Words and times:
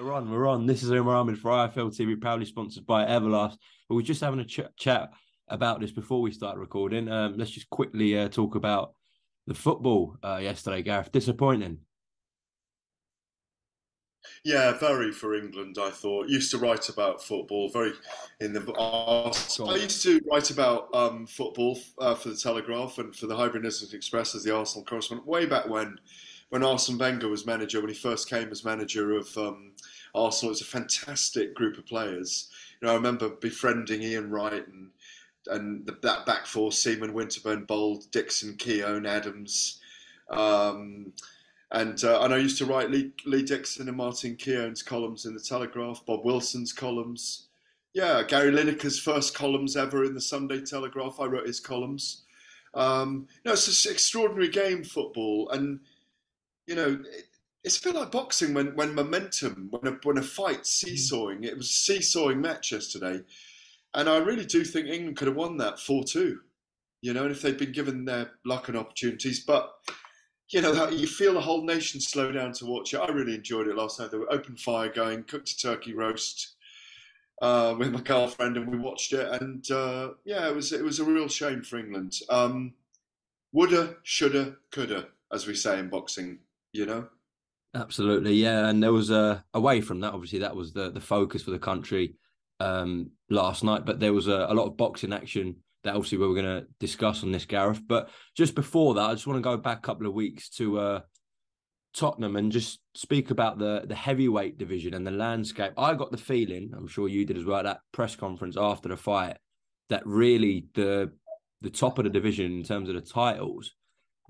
We're 0.00 0.12
on, 0.12 0.30
we're 0.30 0.46
on. 0.46 0.66
This 0.66 0.84
is 0.84 0.92
Umar 0.92 1.16
Ahmed 1.16 1.40
for 1.40 1.50
IFL 1.50 1.90
TV, 1.90 2.20
proudly 2.20 2.44
sponsored 2.44 2.86
by 2.86 3.04
Everlast. 3.04 3.56
But 3.88 3.96
we're 3.96 4.02
just 4.02 4.20
having 4.20 4.38
a 4.38 4.44
ch- 4.44 4.60
chat 4.76 5.10
about 5.48 5.80
this 5.80 5.90
before 5.90 6.20
we 6.20 6.30
start 6.30 6.56
recording. 6.56 7.08
Um, 7.08 7.36
let's 7.36 7.50
just 7.50 7.68
quickly 7.68 8.16
uh, 8.16 8.28
talk 8.28 8.54
about 8.54 8.92
the 9.48 9.54
football 9.54 10.16
uh, 10.22 10.38
yesterday, 10.40 10.82
Gareth. 10.82 11.10
Disappointing. 11.10 11.78
Yeah, 14.44 14.78
very 14.78 15.10
for 15.10 15.34
England. 15.34 15.78
I 15.80 15.90
thought 15.90 16.28
used 16.28 16.52
to 16.52 16.58
write 16.58 16.88
about 16.88 17.20
football. 17.20 17.68
Very 17.68 17.92
in 18.38 18.52
the. 18.52 18.72
Arsenal. 18.78 19.70
I 19.70 19.76
used 19.78 20.04
to 20.04 20.20
write 20.30 20.52
about 20.52 20.94
um, 20.94 21.26
football 21.26 21.76
uh, 21.98 22.14
for 22.14 22.28
the 22.28 22.36
Telegraph 22.36 22.98
and 22.98 23.16
for 23.16 23.26
the 23.26 23.34
Business 23.60 23.92
Express 23.92 24.36
as 24.36 24.44
the 24.44 24.54
Arsenal 24.54 24.84
correspondent 24.84 25.26
way 25.26 25.46
back 25.46 25.68
when 25.68 25.98
when 26.50 26.64
Arsene 26.64 26.98
Wenger 26.98 27.28
was 27.28 27.46
manager, 27.46 27.80
when 27.80 27.90
he 27.90 27.94
first 27.94 28.28
came 28.28 28.50
as 28.50 28.64
manager 28.64 29.16
of 29.16 29.36
um, 29.36 29.72
Arsenal, 30.14 30.50
it 30.50 30.56
was 30.56 30.60
a 30.62 30.66
fantastic 30.66 31.54
group 31.54 31.78
of 31.78 31.86
players. 31.86 32.50
You 32.80 32.86
know, 32.86 32.92
I 32.92 32.96
remember 32.96 33.28
befriending 33.28 34.02
Ian 34.02 34.30
Wright 34.30 34.66
and 34.66 34.90
and 35.46 35.86
the, 35.86 35.96
that 36.02 36.26
back 36.26 36.46
four: 36.46 36.72
Seaman, 36.72 37.12
Winterburn, 37.12 37.66
Bould, 37.66 38.10
Dixon, 38.10 38.56
Keown, 38.56 39.06
Adams. 39.06 39.80
Um, 40.30 41.12
and 41.70 42.02
uh, 42.02 42.20
and 42.22 42.32
I 42.32 42.38
used 42.38 42.58
to 42.58 42.66
write 42.66 42.90
Lee, 42.90 43.12
Lee 43.26 43.42
Dixon 43.42 43.88
and 43.88 43.96
Martin 43.96 44.36
Keown's 44.36 44.82
columns 44.82 45.26
in 45.26 45.34
the 45.34 45.40
Telegraph, 45.40 46.04
Bob 46.06 46.24
Wilson's 46.24 46.72
columns. 46.72 47.46
Yeah, 47.94 48.22
Gary 48.22 48.52
Lineker's 48.52 48.98
first 48.98 49.34
columns 49.34 49.76
ever 49.76 50.04
in 50.04 50.14
the 50.14 50.20
Sunday 50.20 50.60
Telegraph. 50.60 51.20
I 51.20 51.26
wrote 51.26 51.46
his 51.46 51.60
columns. 51.60 52.22
Um, 52.74 53.26
you 53.42 53.48
know, 53.48 53.52
it's 53.52 53.86
an 53.86 53.92
extraordinary 53.92 54.48
game, 54.48 54.84
football, 54.84 55.48
and 55.50 55.80
you 56.68 56.74
know, 56.74 57.00
it, 57.10 57.24
it's 57.64 57.78
a 57.78 57.82
bit 57.82 57.94
like 57.94 58.12
boxing 58.12 58.54
when, 58.54 58.76
when 58.76 58.94
momentum, 58.94 59.68
when 59.70 59.92
a, 59.92 59.96
when 60.04 60.18
a 60.18 60.22
fight 60.22 60.66
seesawing, 60.66 61.44
it 61.44 61.56
was 61.56 61.66
a 61.66 61.72
seesawing 61.72 62.40
match 62.40 62.70
yesterday. 62.72 63.20
And 63.94 64.08
I 64.08 64.18
really 64.18 64.44
do 64.44 64.64
think 64.64 64.86
England 64.86 65.16
could 65.16 65.28
have 65.28 65.36
won 65.36 65.56
that 65.56 65.80
4 65.80 66.04
2, 66.04 66.38
you 67.00 67.12
know, 67.12 67.22
and 67.22 67.32
if 67.32 67.42
they'd 67.42 67.58
been 67.58 67.72
given 67.72 68.04
their 68.04 68.30
luck 68.44 68.68
and 68.68 68.76
opportunities. 68.76 69.44
But, 69.44 69.72
you 70.50 70.60
know, 70.60 70.88
you 70.90 71.06
feel 71.06 71.34
the 71.34 71.40
whole 71.40 71.64
nation 71.64 72.00
slow 72.00 72.30
down 72.30 72.52
to 72.52 72.66
watch 72.66 72.94
it. 72.94 72.98
I 72.98 73.08
really 73.08 73.34
enjoyed 73.34 73.66
it 73.66 73.76
last 73.76 73.98
night. 73.98 74.10
There 74.10 74.20
were 74.20 74.32
open 74.32 74.56
fire 74.56 74.90
going, 74.90 75.24
cooked 75.24 75.50
a 75.50 75.58
turkey 75.58 75.94
roast. 75.94 76.54
Uh, 77.40 77.76
with 77.78 77.92
my 77.92 78.00
girlfriend, 78.00 78.56
and 78.56 78.66
we 78.66 78.76
watched 78.76 79.12
it, 79.12 79.40
and 79.40 79.70
uh, 79.70 80.08
yeah, 80.24 80.48
it 80.48 80.56
was 80.56 80.72
it 80.72 80.82
was 80.82 80.98
a 80.98 81.04
real 81.04 81.28
shame 81.28 81.62
for 81.62 81.78
England. 81.78 82.14
Um, 82.28 82.74
woulda, 83.52 83.94
shoulda, 84.02 84.56
coulda, 84.72 85.06
as 85.32 85.46
we 85.46 85.54
say 85.54 85.78
in 85.78 85.88
boxing 85.88 86.40
you 86.78 86.86
know? 86.86 87.08
Absolutely, 87.74 88.34
yeah. 88.34 88.68
And 88.68 88.82
there 88.82 88.92
was 88.92 89.10
a 89.10 89.44
away 89.52 89.80
from 89.80 90.00
that, 90.00 90.14
obviously, 90.14 90.38
that 90.38 90.56
was 90.56 90.72
the 90.72 90.90
the 90.90 91.00
focus 91.00 91.42
for 91.42 91.50
the 91.50 91.58
country 91.58 92.14
um, 92.60 93.10
last 93.28 93.62
night. 93.62 93.84
But 93.84 94.00
there 94.00 94.14
was 94.14 94.26
a, 94.26 94.46
a 94.48 94.54
lot 94.54 94.66
of 94.66 94.76
boxing 94.76 95.12
action 95.12 95.56
that 95.84 95.94
obviously 95.94 96.18
we 96.18 96.26
were 96.26 96.34
going 96.34 96.62
to 96.62 96.66
discuss 96.80 97.22
on 97.22 97.30
this, 97.30 97.44
Gareth. 97.44 97.80
But 97.86 98.08
just 98.36 98.54
before 98.54 98.94
that, 98.94 99.10
I 99.10 99.14
just 99.14 99.26
want 99.26 99.36
to 99.36 99.42
go 99.42 99.56
back 99.56 99.78
a 99.78 99.82
couple 99.82 100.06
of 100.06 100.14
weeks 100.14 100.48
to 100.50 100.78
uh, 100.78 101.00
Tottenham 101.94 102.36
and 102.36 102.50
just 102.50 102.80
speak 102.94 103.30
about 103.30 103.58
the 103.58 103.84
the 103.86 103.94
heavyweight 103.94 104.56
division 104.56 104.94
and 104.94 105.06
the 105.06 105.10
landscape. 105.10 105.72
I 105.76 105.94
got 105.94 106.10
the 106.10 106.16
feeling, 106.16 106.72
I'm 106.76 106.88
sure 106.88 107.06
you 107.06 107.26
did 107.26 107.36
as 107.36 107.44
well, 107.44 107.62
that 107.62 107.80
press 107.92 108.16
conference 108.16 108.56
after 108.58 108.88
the 108.88 108.96
fight, 108.96 109.36
that 109.90 110.06
really 110.06 110.66
the 110.74 111.12
the 111.60 111.70
top 111.70 111.98
of 111.98 112.04
the 112.04 112.10
division 112.10 112.46
in 112.46 112.62
terms 112.62 112.88
of 112.88 112.94
the 112.94 113.00
titles, 113.02 113.74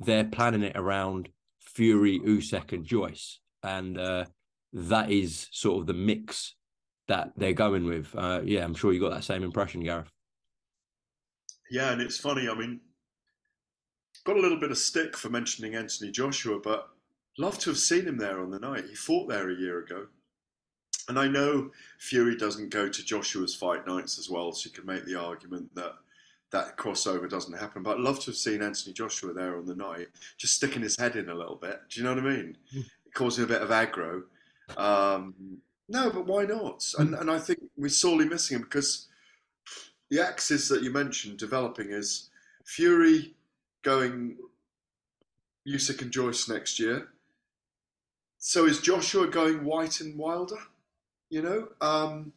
they're 0.01 0.25
planning 0.25 0.63
it 0.63 0.77
around 0.77 1.29
Fury, 1.79 2.19
Usyk, 2.19 2.73
and 2.73 2.85
Joyce, 2.85 3.39
and 3.63 3.97
uh, 3.97 4.25
that 4.73 5.13
is 5.13 5.47
sort 5.53 5.79
of 5.81 5.87
the 5.87 5.95
mix 5.95 6.57
that 7.07 7.31
they're 7.37 7.53
going 7.53 7.85
with. 7.85 8.13
Uh, 8.17 8.41
yeah, 8.45 8.65
I'm 8.65 8.75
sure 8.75 8.93
you 8.93 8.99
got 8.99 9.13
that 9.13 9.23
same 9.23 9.45
impression, 9.45 9.85
Gareth. 9.85 10.11
Yeah, 11.71 11.93
and 11.93 12.03
it's 12.03 12.19
funny. 12.19 12.49
I 12.49 12.55
mean, 12.55 12.81
got 14.25 14.37
a 14.37 14.41
little 14.41 14.59
bit 14.59 14.73
of 14.73 14.79
stick 14.79 15.17
for 15.17 15.29
mentioning 15.29 15.77
Anthony 15.77 16.11
Joshua, 16.11 16.59
but 16.59 16.89
love 17.39 17.61
to 17.61 17.71
have 17.71 17.79
seen 17.79 18.07
him 18.07 18.19
there 18.19 18.41
on 18.41 18.51
the 18.51 18.59
night. 18.59 18.87
He 18.89 18.97
fought 18.97 19.29
there 19.29 19.49
a 19.49 19.55
year 19.55 19.79
ago. 19.79 20.09
And 21.09 21.17
I 21.17 21.29
know 21.29 21.71
Fury 22.01 22.37
doesn't 22.37 22.71
go 22.71 22.89
to 22.89 23.05
Joshua's 23.05 23.55
fight 23.55 23.87
nights 23.87 24.19
as 24.19 24.29
well, 24.29 24.51
so 24.51 24.67
you 24.67 24.73
can 24.73 24.85
make 24.85 25.05
the 25.05 25.15
argument 25.15 25.73
that 25.77 25.95
that 26.51 26.77
crossover 26.77 27.29
doesn't 27.29 27.59
happen. 27.59 27.83
But 27.83 27.97
I'd 27.97 28.03
love 28.03 28.21
to 28.21 28.27
have 28.27 28.37
seen 28.37 28.63
Anthony 28.63 28.93
Joshua 28.93 29.33
there 29.33 29.57
on 29.57 29.67
the 29.67 29.75
night, 29.75 30.09
just 30.37 30.55
sticking 30.55 30.83
his 30.83 30.99
head 30.99 31.17
in 31.17 31.29
a 31.29 31.35
little 31.35 31.57
bit. 31.57 31.81
Do 31.89 32.01
you 32.01 32.05
know 32.05 32.15
what 32.15 32.25
I 32.25 32.29
mean? 32.29 32.57
Mm. 32.75 32.85
Causing 33.15 33.45
a 33.45 33.49
bit 33.49 33.63
of 33.63 33.71
aggro. 33.71 34.23
Um, 34.77 35.35
no, 35.89 36.11
but 36.11 36.27
why 36.27 36.45
not? 36.45 36.85
And 36.99 37.15
and 37.15 37.31
I 37.31 37.39
think 37.39 37.61
we're 37.77 37.89
sorely 37.89 38.27
missing 38.27 38.57
him 38.57 38.63
because 38.63 39.09
the 40.11 40.21
axis 40.21 40.69
that 40.69 40.83
you 40.83 40.91
mentioned 40.91 41.39
developing 41.39 41.91
is 41.91 42.31
Fury 42.65 43.35
going 43.83 44.37
Usyk 45.67 46.03
and 46.03 46.11
Joyce 46.11 46.49
next 46.49 46.79
year. 46.79 47.09
So 48.39 48.67
is 48.67 48.81
Joshua 48.81 49.27
going 49.27 49.65
Whyte 49.65 50.01
and 50.01 50.17
Wilder? 50.19 50.59
You 51.31 51.43
know, 51.43 51.69
um, 51.81 52.33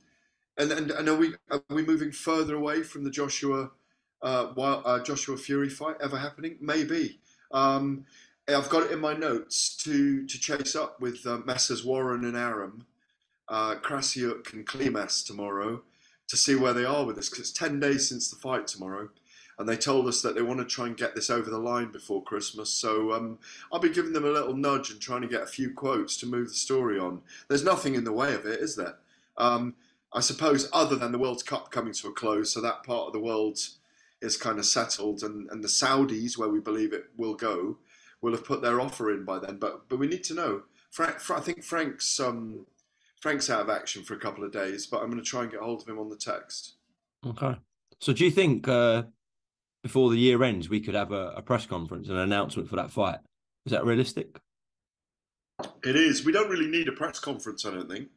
and 0.57 0.71
and, 0.71 0.91
and 0.91 1.09
are 1.09 1.15
we 1.15 1.35
are 1.49 1.61
we 1.69 1.85
moving 1.85 2.11
further 2.11 2.55
away 2.55 2.83
from 2.83 3.03
the 3.03 3.11
Joshua 3.11 3.71
uh, 4.21 4.47
while, 4.47 4.81
uh, 4.85 4.99
Joshua 5.03 5.37
Fury 5.37 5.69
fight 5.69 5.95
ever 6.01 6.17
happening? 6.17 6.57
Maybe. 6.59 7.19
Um, 7.51 8.05
I've 8.47 8.69
got 8.69 8.83
it 8.83 8.91
in 8.91 8.99
my 8.99 9.13
notes 9.13 9.75
to 9.83 10.25
to 10.25 10.39
chase 10.39 10.75
up 10.75 10.99
with 10.99 11.25
uh, 11.25 11.37
Messrs 11.45 11.85
Warren 11.85 12.25
and 12.25 12.35
Arum, 12.35 12.85
uh, 13.47 13.75
Krassyuk 13.75 14.53
and 14.53 14.65
Klimas 14.65 15.25
tomorrow 15.25 15.83
to 16.27 16.37
see 16.37 16.55
where 16.55 16.73
they 16.73 16.85
are 16.85 17.05
with 17.05 17.15
this 17.17 17.29
because 17.29 17.49
it's 17.49 17.51
ten 17.51 17.79
days 17.79 18.09
since 18.09 18.29
the 18.29 18.35
fight 18.37 18.67
tomorrow, 18.67 19.09
and 19.59 19.69
they 19.69 19.77
told 19.77 20.07
us 20.07 20.21
that 20.21 20.33
they 20.35 20.41
want 20.41 20.59
to 20.59 20.65
try 20.65 20.87
and 20.87 20.97
get 20.97 21.13
this 21.13 21.29
over 21.29 21.49
the 21.49 21.57
line 21.57 21.91
before 21.91 22.23
Christmas. 22.23 22.69
So 22.69 23.13
um, 23.13 23.37
I'll 23.71 23.79
be 23.79 23.89
giving 23.89 24.13
them 24.13 24.25
a 24.25 24.31
little 24.31 24.55
nudge 24.55 24.91
and 24.91 24.99
trying 24.99 25.21
to 25.21 25.27
get 25.27 25.43
a 25.43 25.47
few 25.47 25.73
quotes 25.73 26.17
to 26.17 26.25
move 26.25 26.47
the 26.47 26.53
story 26.53 26.97
on. 26.99 27.21
There's 27.47 27.63
nothing 27.63 27.95
in 27.95 28.03
the 28.03 28.13
way 28.13 28.33
of 28.33 28.45
it, 28.45 28.59
is 28.59 28.75
there? 28.75 28.95
Um, 29.37 29.75
I 30.13 30.19
suppose 30.19 30.69
other 30.73 30.95
than 30.95 31.11
the 31.11 31.19
World 31.19 31.45
Cup 31.45 31.71
coming 31.71 31.93
to 31.93 32.07
a 32.07 32.11
close, 32.11 32.53
so 32.53 32.59
that 32.61 32.83
part 32.83 33.07
of 33.07 33.13
the 33.13 33.19
world 33.19 33.59
is 34.21 34.37
kind 34.37 34.59
of 34.59 34.65
settled, 34.65 35.23
and, 35.23 35.49
and 35.49 35.63
the 35.63 35.67
Saudis, 35.67 36.37
where 36.37 36.49
we 36.49 36.59
believe 36.59 36.93
it 36.93 37.05
will 37.17 37.35
go, 37.35 37.77
will 38.21 38.33
have 38.33 38.45
put 38.45 38.61
their 38.61 38.79
offer 38.79 39.11
in 39.11 39.25
by 39.25 39.39
then. 39.39 39.57
But 39.57 39.89
but 39.89 39.99
we 39.99 40.07
need 40.07 40.23
to 40.25 40.33
know. 40.33 40.63
Frank, 40.91 41.29
I 41.29 41.39
think 41.39 41.63
Frank's 41.63 42.19
um, 42.19 42.65
Frank's 43.21 43.49
out 43.49 43.61
of 43.61 43.69
action 43.69 44.03
for 44.03 44.13
a 44.13 44.19
couple 44.19 44.43
of 44.43 44.51
days, 44.51 44.87
but 44.87 45.01
I'm 45.01 45.09
going 45.09 45.23
to 45.23 45.29
try 45.29 45.43
and 45.43 45.51
get 45.51 45.61
hold 45.61 45.81
of 45.81 45.87
him 45.87 45.99
on 45.99 46.09
the 46.09 46.15
text. 46.15 46.73
Okay. 47.25 47.55
So 47.99 48.13
do 48.13 48.25
you 48.25 48.31
think 48.31 48.67
uh, 48.67 49.03
before 49.83 50.09
the 50.09 50.17
year 50.17 50.41
ends 50.43 50.69
we 50.69 50.79
could 50.79 50.95
have 50.95 51.11
a, 51.11 51.33
a 51.37 51.41
press 51.41 51.65
conference, 51.65 52.09
an 52.09 52.17
announcement 52.17 52.67
for 52.67 52.75
that 52.77 52.91
fight? 52.91 53.19
Is 53.65 53.71
that 53.71 53.85
realistic? 53.85 54.39
It 55.83 55.95
is. 55.95 56.25
We 56.25 56.31
don't 56.31 56.49
really 56.49 56.67
need 56.67 56.87
a 56.87 56.93
press 56.93 57.19
conference, 57.19 57.65
I 57.65 57.71
don't 57.71 57.89
think. 57.89 58.09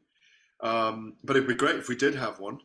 Um, 0.60 1.16
but 1.22 1.36
it'd 1.36 1.48
be 1.48 1.54
great 1.54 1.76
if 1.76 1.88
we 1.88 1.96
did 1.96 2.14
have 2.14 2.40
one. 2.40 2.60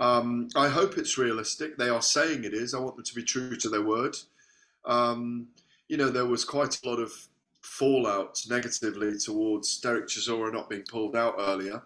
Um, 0.00 0.48
I 0.56 0.68
hope 0.68 0.96
it's 0.96 1.18
realistic. 1.18 1.76
They 1.76 1.90
are 1.90 2.02
saying 2.02 2.44
it 2.44 2.54
is. 2.54 2.74
I 2.74 2.80
want 2.80 2.96
them 2.96 3.04
to 3.04 3.14
be 3.14 3.22
true 3.22 3.54
to 3.54 3.68
their 3.68 3.84
word. 3.84 4.16
Um, 4.86 5.48
you 5.88 5.98
know, 5.98 6.08
there 6.08 6.26
was 6.26 6.44
quite 6.44 6.80
a 6.82 6.88
lot 6.88 6.98
of 6.98 7.12
fallout 7.60 8.40
negatively 8.48 9.18
towards 9.18 9.78
Derek 9.78 10.06
Chisora 10.06 10.52
not 10.52 10.70
being 10.70 10.84
pulled 10.88 11.14
out 11.14 11.34
earlier 11.38 11.82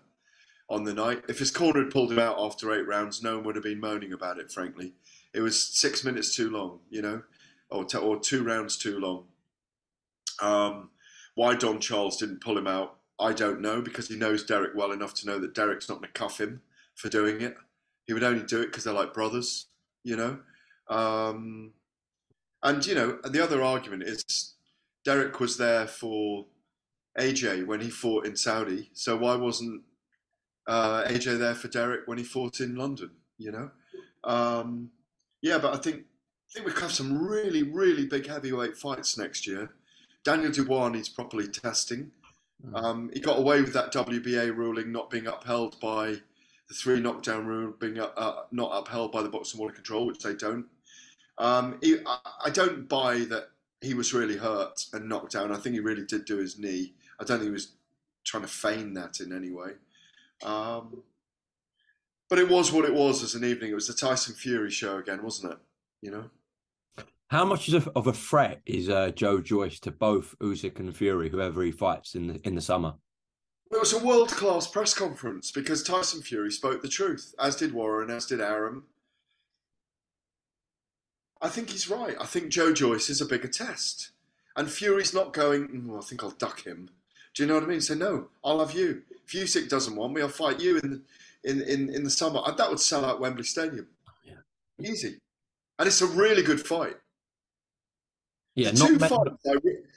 on 0.71 0.85
the 0.85 0.95
night. 0.95 1.25
If 1.29 1.41
his 1.41 1.51
corner 1.51 1.83
had 1.83 1.93
pulled 1.93 2.13
him 2.13 2.21
out 2.21 2.39
after 2.39 2.73
eight 2.73 2.87
rounds, 2.87 3.21
no 3.21 3.37
one 3.37 3.47
would 3.47 3.57
have 3.57 3.65
been 3.65 3.81
moaning 3.81 4.13
about 4.13 4.39
it, 4.39 4.53
frankly. 4.53 4.93
It 5.33 5.41
was 5.41 5.61
six 5.61 6.05
minutes 6.05 6.37
too 6.37 6.51
long, 6.51 6.79
you 6.91 7.03
know, 7.03 7.23
or, 7.69 7.85
t- 7.85 7.99
or 7.99 8.21
two 8.21 8.45
rounds 8.45 8.77
too 8.77 9.01
long. 9.01 9.25
Um, 10.41 10.91
why 11.35 11.57
Don 11.57 11.81
Charles 11.81 12.17
didn't 12.17 12.41
pull 12.41 12.57
him 12.57 12.69
out, 12.69 12.99
I 13.19 13.33
don't 13.33 13.61
know, 13.61 13.83
because 13.83 14.07
he 14.07 14.15
knows 14.15 14.45
Derek 14.45 14.77
well 14.77 14.93
enough 14.93 15.15
to 15.15 15.27
know 15.27 15.41
that 15.41 15.55
Derek's 15.55 15.89
not 15.89 15.99
going 15.99 16.13
to 16.13 16.19
cuff 16.19 16.41
him 16.41 16.63
for 16.95 17.09
doing 17.09 17.41
it. 17.41 17.57
He 18.07 18.13
would 18.13 18.23
only 18.23 18.45
do 18.45 18.61
it 18.61 18.67
because 18.67 18.85
they're 18.85 18.93
like 18.93 19.15
brothers, 19.15 19.67
you 20.03 20.17
know. 20.17 20.39
Um, 20.89 21.73
and 22.63 22.85
you 22.87 22.95
know, 22.95 23.19
the 23.25 23.43
other 23.43 23.63
argument 23.63 24.05
is 24.05 24.55
Derek 25.05 25.41
was 25.41 25.57
there 25.57 25.87
for 25.87 26.47
AJ 27.19 27.67
when 27.67 27.81
he 27.81 27.91
fought 27.91 28.27
in 28.27 28.37
Saudi, 28.37 28.91
so 28.93 29.17
why 29.17 29.37
wasn't 29.37 29.83
uh, 30.67 31.05
AJ 31.05 31.39
there 31.39 31.55
for 31.55 31.69
Derek 31.69 32.07
when 32.07 32.19
he 32.19 32.25
fought 32.25 32.61
in 32.61 32.77
London? 32.77 33.11
You 33.39 33.53
know, 33.53 33.71
um, 34.25 34.91
yeah, 35.43 35.59
but 35.59 35.75
I 35.75 35.79
think 35.79 36.05
I 36.51 36.61
think 36.61 36.67
we 36.67 36.81
have 36.81 36.93
some 36.93 37.27
really, 37.27 37.63
really 37.63 38.07
big 38.07 38.27
heavyweight 38.27 38.77
fights 38.77 39.19
next 39.19 39.47
year. 39.47 39.71
Daniel 40.25 40.53
Dubois 40.53 40.89
needs 40.89 41.09
properly 41.09 41.49
testing. 41.49 42.11
Mm. 42.67 42.83
Um, 42.83 43.11
he 43.13 43.21
got 43.21 43.39
away 43.39 43.61
with 43.61 43.75
that 43.75 43.93
WBA 43.93 44.57
ruling 44.57 44.91
not 44.91 45.11
being 45.11 45.27
upheld 45.27 45.79
by 45.81 46.17
the 46.69 46.75
three 46.75 47.01
knockdown 47.01 47.47
rule 47.47 47.75
being 47.79 47.99
uh, 47.99 48.11
uh, 48.17 48.43
not 48.51 48.71
upheld 48.73 49.13
by 49.13 49.23
the 49.23 49.29
Boxing 49.29 49.59
Board 49.59 49.71
of 49.71 49.77
Control, 49.77 50.07
which 50.07 50.21
they 50.21 50.35
don't. 50.35 50.67
Um, 51.39 51.79
he, 51.83 51.99
I, 52.07 52.51
don't 52.51 52.89
buy 52.89 53.19
that 53.31 53.49
he 53.81 53.95
was 53.95 54.15
really 54.15 54.37
hurt 54.37 54.85
and 54.93 55.09
knocked 55.09 55.33
down. 55.33 55.53
I 55.53 55.57
think 55.57 55.75
he 55.75 55.81
really 55.81 56.05
did 56.07 56.25
do 56.25 56.37
his 56.37 56.59
knee. 56.59 56.95
I 57.21 57.25
don't 57.25 57.39
think 57.39 57.49
he 57.49 57.53
was 57.53 57.73
trying 58.25 58.45
to 58.45 58.49
feign 58.49 58.95
that 58.95 59.21
in 59.21 59.33
any 59.33 59.51
way. 59.51 59.73
Um, 60.45 61.03
but 62.29 62.39
it 62.39 62.49
was 62.49 62.73
what 62.73 62.85
it 62.85 62.95
was 62.95 63.23
as 63.23 63.35
an 63.35 63.45
evening. 63.45 63.73
It 63.73 63.75
was 63.75 63.89
the 63.89 63.95
Tyson 63.95 64.35
Fury 64.35 64.71
show 64.71 64.99
again, 64.99 65.23
wasn't 65.23 65.53
it? 65.53 65.59
You 66.03 66.11
know. 66.13 66.31
How 67.29 67.45
much 67.45 67.73
of 67.73 68.07
a 68.07 68.13
threat 68.13 68.61
is 68.65 68.89
uh, 68.89 69.11
Joe 69.11 69.41
Joyce 69.41 69.81
to 69.81 69.91
both 69.91 70.37
Usyk 70.41 70.79
and 70.79 70.97
Fury, 70.97 71.31
whoever 71.31 71.63
he 71.63 71.73
fights 71.73 72.15
in 72.15 72.29
the 72.29 72.41
in 72.47 72.55
the 72.55 72.61
summer? 72.61 72.95
It 73.71 73.81
was 73.81 73.93
a 73.93 74.05
world 74.05 74.29
class 74.29 74.67
press 74.69 74.95
conference 74.95 75.51
because 75.51 75.83
Tyson 75.83 76.23
Fury 76.23 76.53
spoke 76.53 76.83
the 76.83 76.89
truth, 76.89 77.35
as 77.41 77.57
did 77.57 77.73
Warren, 77.73 78.11
as 78.11 78.27
did 78.27 78.41
Arum. 78.41 78.85
I 81.43 81.49
think 81.49 81.71
he's 81.71 81.91
right. 81.91 82.17
I 82.21 82.25
think 82.25 82.49
Joe 82.49 82.73
Joyce 82.73 83.11
is 83.11 83.21
a 83.21 83.27
bigger 83.27 83.49
test. 83.49 84.11
And 84.57 84.71
Fury's 84.71 85.13
not 85.13 85.33
going, 85.33 85.69
mm, 85.69 85.99
I 85.99 86.01
think 86.01 86.23
I'll 86.23 86.31
duck 86.31 86.65
him. 86.65 86.91
Do 87.35 87.43
you 87.43 87.49
know 87.49 87.55
what 87.55 87.65
I 87.65 87.67
mean? 87.67 87.81
Say, 87.81 87.97
no, 87.97 88.29
I'll 88.45 88.61
have 88.61 88.75
you. 88.75 89.03
If 89.27 89.33
Usyk 89.33 89.69
doesn't 89.69 89.97
want 89.97 90.15
me, 90.15 90.23
I'll 90.23 90.29
fight 90.29 90.61
you 90.61 90.79
in 90.79 90.91
the, 90.91 91.51
in, 91.51 91.61
in, 91.63 91.93
in 91.93 92.05
the 92.05 92.11
summer. 92.11 92.41
That 92.57 92.71
would 92.71 92.81
sell 92.81 93.05
out 93.05 93.21
Wembley 93.21 93.45
Stadium. 93.45 93.89
Yeah. 94.25 94.35
Easy. 94.81 95.19
And 95.79 95.89
it's 95.89 96.01
a 96.01 96.07
really 96.07 96.43
good 96.43 96.65
fight. 96.65 96.97
Yeah, 98.55 98.71
two 98.71 99.01
fights, 99.01 99.45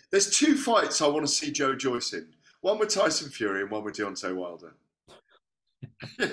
there's 0.09 0.31
two 0.31 0.57
fights 0.57 0.99
I 0.99 1.07
want 1.07 1.27
to 1.27 1.31
see 1.31 1.51
Joe 1.51 1.75
Joyce 1.75 2.13
in. 2.13 2.27
One 2.61 2.79
with 2.79 2.89
Tyson 2.89 3.29
Fury 3.29 3.61
and 3.61 3.71
one 3.71 3.83
with 3.83 3.95
Deontay 3.95 4.35
Wilder. 4.35 4.75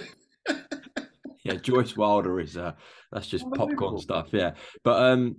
yeah, 1.44 1.55
Joyce 1.61 1.97
Wilder 1.97 2.41
is 2.41 2.56
uh, 2.56 2.73
that's 3.12 3.26
just 3.26 3.44
popcorn 3.55 3.99
stuff. 3.99 4.29
Yeah, 4.32 4.53
but 4.82 5.03
um, 5.03 5.37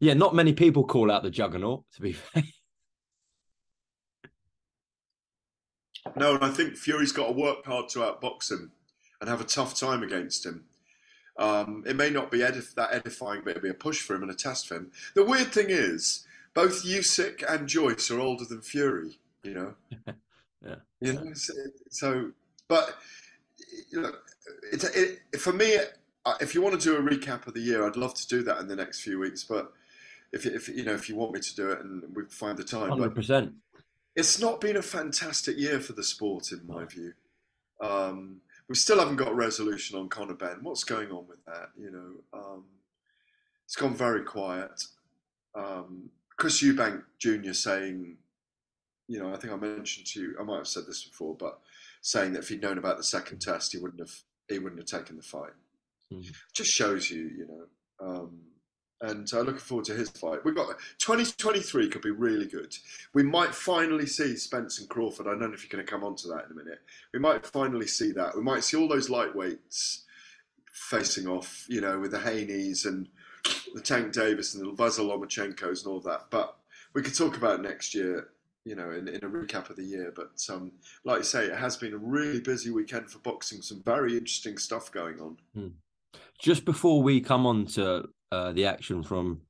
yeah, 0.00 0.14
not 0.14 0.34
many 0.34 0.52
people 0.52 0.84
call 0.84 1.10
out 1.10 1.22
the 1.22 1.30
Juggernaut. 1.30 1.84
To 1.94 2.00
be 2.00 2.12
fair. 2.14 2.44
No, 6.16 6.34
and 6.34 6.44
I 6.44 6.48
think 6.48 6.76
Fury's 6.76 7.12
got 7.12 7.26
to 7.26 7.32
work 7.32 7.66
hard 7.66 7.88
to 7.90 7.98
outbox 7.98 8.50
him 8.50 8.72
and 9.20 9.28
have 9.28 9.40
a 9.40 9.44
tough 9.44 9.78
time 9.78 10.02
against 10.02 10.46
him. 10.46 10.64
Um, 11.38 11.84
it 11.86 11.96
may 11.96 12.10
not 12.10 12.30
be 12.30 12.38
edif- 12.38 12.74
that 12.74 12.92
edifying, 12.92 13.42
but 13.44 13.50
it'll 13.50 13.62
be 13.62 13.68
a 13.68 13.74
push 13.74 14.00
for 14.00 14.14
him 14.14 14.22
and 14.22 14.30
a 14.30 14.34
test 14.34 14.66
for 14.66 14.76
him. 14.76 14.90
The 15.14 15.24
weird 15.24 15.52
thing 15.52 15.66
is, 15.68 16.26
both 16.54 16.84
Usyk 16.84 17.44
and 17.48 17.68
Joyce 17.68 18.10
are 18.10 18.20
older 18.20 18.44
than 18.44 18.62
Fury. 18.62 19.18
You 19.42 19.54
know. 19.54 19.74
yeah. 20.64 20.74
You 21.00 21.12
know. 21.14 21.32
So, 21.34 21.52
so 21.90 22.30
but 22.68 22.96
you 23.90 24.02
know, 24.02 24.12
it, 24.72 25.18
it, 25.32 25.40
for 25.40 25.52
me, 25.52 25.78
uh, 26.24 26.34
if 26.40 26.54
you 26.54 26.62
want 26.62 26.80
to 26.80 26.84
do 26.84 26.96
a 26.96 27.00
recap 27.00 27.46
of 27.46 27.54
the 27.54 27.60
year, 27.60 27.86
I'd 27.86 27.96
love 27.96 28.14
to 28.14 28.26
do 28.28 28.42
that 28.44 28.58
in 28.58 28.68
the 28.68 28.76
next 28.76 29.00
few 29.00 29.18
weeks. 29.18 29.44
But 29.44 29.72
if, 30.32 30.46
if 30.46 30.68
you 30.68 30.84
know, 30.84 30.94
if 30.94 31.08
you 31.08 31.16
want 31.16 31.32
me 31.32 31.40
to 31.40 31.56
do 31.56 31.70
it, 31.70 31.80
and 31.80 32.02
we 32.14 32.24
find 32.30 32.58
the 32.58 32.64
time, 32.64 32.90
hundred 32.90 33.14
percent. 33.14 33.52
It's 34.14 34.40
not 34.40 34.60
been 34.60 34.76
a 34.76 34.82
fantastic 34.82 35.56
year 35.56 35.78
for 35.78 35.92
the 35.92 36.02
sport, 36.02 36.50
in 36.50 36.66
my 36.66 36.84
view. 36.84 37.12
Um, 37.80 38.40
we 38.68 38.74
still 38.74 38.98
haven't 38.98 39.16
got 39.16 39.28
a 39.28 39.34
resolution 39.34 39.96
on 39.96 40.08
Conor 40.08 40.34
Benn. 40.34 40.58
What's 40.62 40.82
going 40.82 41.10
on 41.12 41.26
with 41.28 41.44
that? 41.46 41.70
You 41.76 41.92
know, 41.92 42.38
um, 42.38 42.64
it's 43.64 43.76
gone 43.76 43.94
very 43.94 44.24
quiet. 44.24 44.82
Um, 45.54 46.10
Chris 46.36 46.62
Eubank 46.62 47.04
Jr. 47.18 47.52
saying, 47.52 48.16
you 49.08 49.18
know, 49.18 49.32
I 49.32 49.36
think 49.36 49.52
I 49.52 49.56
mentioned 49.56 50.06
to 50.08 50.20
you, 50.20 50.36
I 50.38 50.44
might 50.44 50.58
have 50.58 50.68
said 50.68 50.84
this 50.86 51.04
before, 51.04 51.34
but 51.34 51.58
saying 52.02 52.34
that 52.34 52.40
if 52.40 52.48
he'd 52.48 52.62
known 52.62 52.78
about 52.78 52.98
the 52.98 53.04
second 53.04 53.40
test, 53.40 53.72
he 53.72 53.78
wouldn't 53.78 54.00
have 54.00 54.14
he 54.48 54.58
wouldn't 54.58 54.80
have 54.80 55.00
taken 55.00 55.16
the 55.16 55.22
fight. 55.22 55.52
Mm-hmm. 56.12 56.30
Just 56.54 56.70
shows 56.70 57.10
you, 57.10 57.30
you 57.36 57.46
know. 57.48 58.06
Um, 58.06 58.40
and 59.00 59.32
uh, 59.32 59.40
looking 59.40 59.60
forward 59.60 59.84
to 59.86 59.94
his 59.94 60.10
fight. 60.10 60.44
We've 60.44 60.54
got 60.54 60.76
2023 60.98 61.88
could 61.88 62.02
be 62.02 62.10
really 62.10 62.46
good. 62.46 62.76
We 63.14 63.22
might 63.22 63.54
finally 63.54 64.06
see 64.06 64.36
Spence 64.36 64.80
and 64.80 64.88
Crawford. 64.88 65.26
I 65.26 65.30
don't 65.30 65.40
know 65.40 65.52
if 65.52 65.62
you're 65.62 65.76
going 65.76 65.84
to 65.84 65.90
come 65.90 66.02
on 66.02 66.16
to 66.16 66.28
that 66.28 66.46
in 66.46 66.52
a 66.52 66.64
minute. 66.64 66.80
We 67.12 67.20
might 67.20 67.46
finally 67.46 67.86
see 67.86 68.12
that. 68.12 68.36
We 68.36 68.42
might 68.42 68.64
see 68.64 68.76
all 68.76 68.88
those 68.88 69.08
lightweights 69.08 70.02
facing 70.72 71.28
off, 71.28 71.64
you 71.68 71.80
know, 71.80 71.98
with 72.00 72.10
the 72.10 72.18
Haney's 72.18 72.86
and 72.86 73.08
the 73.74 73.80
Tank 73.80 74.12
Davis 74.12 74.54
and 74.54 74.64
the 74.64 74.82
Vasyl 74.82 75.08
Lomachenkos 75.08 75.84
and 75.84 75.92
all 75.92 76.00
that. 76.00 76.26
But 76.30 76.56
we 76.94 77.02
could 77.02 77.14
talk 77.14 77.36
about 77.36 77.62
next 77.62 77.94
year 77.94 78.30
you 78.68 78.76
know, 78.76 78.90
in, 78.90 79.08
in 79.08 79.24
a 79.24 79.28
recap 79.28 79.70
of 79.70 79.76
the 79.76 79.84
year. 79.84 80.12
But 80.14 80.38
um, 80.52 80.72
like 81.04 81.20
I 81.20 81.22
say, 81.22 81.46
it 81.46 81.58
has 81.58 81.76
been 81.76 81.94
a 81.94 81.98
really 81.98 82.40
busy 82.40 82.70
weekend 82.70 83.10
for 83.10 83.18
boxing. 83.20 83.62
Some 83.62 83.82
very 83.84 84.12
interesting 84.12 84.58
stuff 84.58 84.92
going 84.92 85.20
on. 85.20 85.36
Hmm. 85.54 85.68
Just 86.40 86.64
before 86.64 87.02
we 87.02 87.20
come 87.20 87.46
on 87.46 87.66
to 87.66 88.04
uh, 88.30 88.52
the 88.52 88.66
action 88.66 89.02
from 89.02 89.42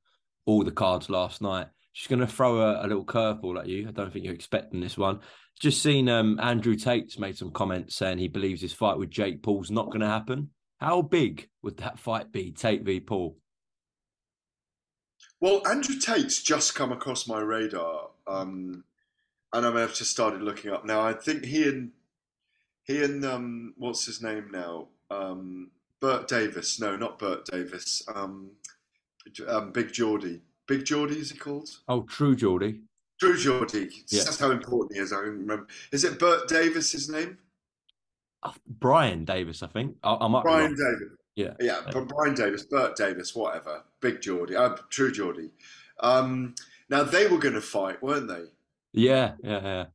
all 0.45 0.63
the 0.63 0.71
cards 0.71 1.09
last 1.09 1.41
night, 1.41 1.67
just 1.93 2.09
going 2.09 2.19
to 2.19 2.27
throw 2.27 2.61
a, 2.61 2.85
a 2.85 2.87
little 2.87 3.05
curveball 3.05 3.59
at 3.59 3.67
you. 3.67 3.87
I 3.87 3.91
don't 3.91 4.11
think 4.11 4.25
you're 4.25 4.33
expecting 4.33 4.81
this 4.81 4.97
one. 4.97 5.19
Just 5.59 5.83
seen 5.83 6.07
um, 6.07 6.39
Andrew 6.41 6.75
Tate's 6.75 7.19
made 7.19 7.37
some 7.37 7.51
comments 7.51 7.95
saying 7.95 8.17
he 8.17 8.29
believes 8.29 8.61
his 8.61 8.73
fight 8.73 8.97
with 8.97 9.09
Jake 9.09 9.43
Paul's 9.43 9.69
not 9.69 9.87
going 9.87 9.99
to 9.99 10.07
happen. 10.07 10.49
How 10.79 11.01
big 11.01 11.49
would 11.61 11.77
that 11.77 11.99
fight 11.99 12.31
be, 12.31 12.51
Tate 12.53 12.83
v 12.83 13.01
Paul? 13.01 13.37
Well, 15.41 15.65
Andrew 15.67 15.99
Tate's 15.99 16.41
just 16.41 16.75
come 16.75 16.91
across 16.91 17.27
my 17.27 17.39
radar. 17.39 18.09
Um, 18.27 18.83
and 19.53 19.65
I 19.65 19.79
have 19.79 19.93
just 19.93 20.11
started 20.11 20.41
looking 20.41 20.71
up 20.71 20.85
now. 20.85 21.01
I 21.01 21.13
think 21.13 21.45
he 21.45 21.67
and 21.67 21.91
he 22.83 23.03
and 23.03 23.23
um, 23.25 23.73
what's 23.77 24.05
his 24.05 24.21
name 24.21 24.49
now? 24.51 24.87
Um, 25.09 25.71
Bert 25.99 26.27
Davis. 26.27 26.79
No, 26.79 26.95
not 26.95 27.19
Bert 27.19 27.45
Davis. 27.45 28.03
Um, 28.13 28.51
um, 29.47 29.71
Big 29.71 29.91
Geordie. 29.91 30.41
Big 30.67 30.85
Geordie 30.85 31.19
is 31.19 31.31
he 31.31 31.37
called? 31.37 31.69
Oh, 31.87 32.03
True 32.03 32.35
Geordie. 32.35 32.81
True 33.19 33.37
Geordie. 33.37 33.89
Yeah. 34.07 34.23
That's 34.23 34.39
how 34.39 34.51
important 34.51 34.93
he 34.95 34.99
is. 35.01 35.11
I 35.11 35.17
don't 35.17 35.39
remember. 35.39 35.67
Is 35.91 36.03
it 36.03 36.19
Bert 36.19 36.47
Davis? 36.47 36.91
His 36.91 37.09
name? 37.09 37.37
Uh, 38.41 38.53
Brian 38.67 39.25
Davis, 39.25 39.61
I 39.61 39.67
think. 39.67 39.97
I, 40.03 40.15
I 40.21 40.27
might 40.27 40.43
Brian 40.43 40.75
Davis. 40.75 41.17
Yeah. 41.35 41.53
Yeah, 41.59 41.81
but 41.91 42.07
Brian 42.07 42.35
Davis, 42.35 42.63
Bert 42.63 42.95
Davis, 42.95 43.35
whatever. 43.35 43.83
Big 44.01 44.21
Geordie. 44.21 44.55
Uh, 44.55 44.75
True 44.89 45.11
Geordie. 45.11 45.51
Um, 45.99 46.55
now 46.89 47.03
they 47.03 47.27
were 47.27 47.37
going 47.37 47.55
to 47.55 47.61
fight, 47.61 48.01
weren't 48.01 48.27
they? 48.27 48.45
Yeah, 48.93 49.33
yeah, 49.43 49.61
yeah. 49.63 49.85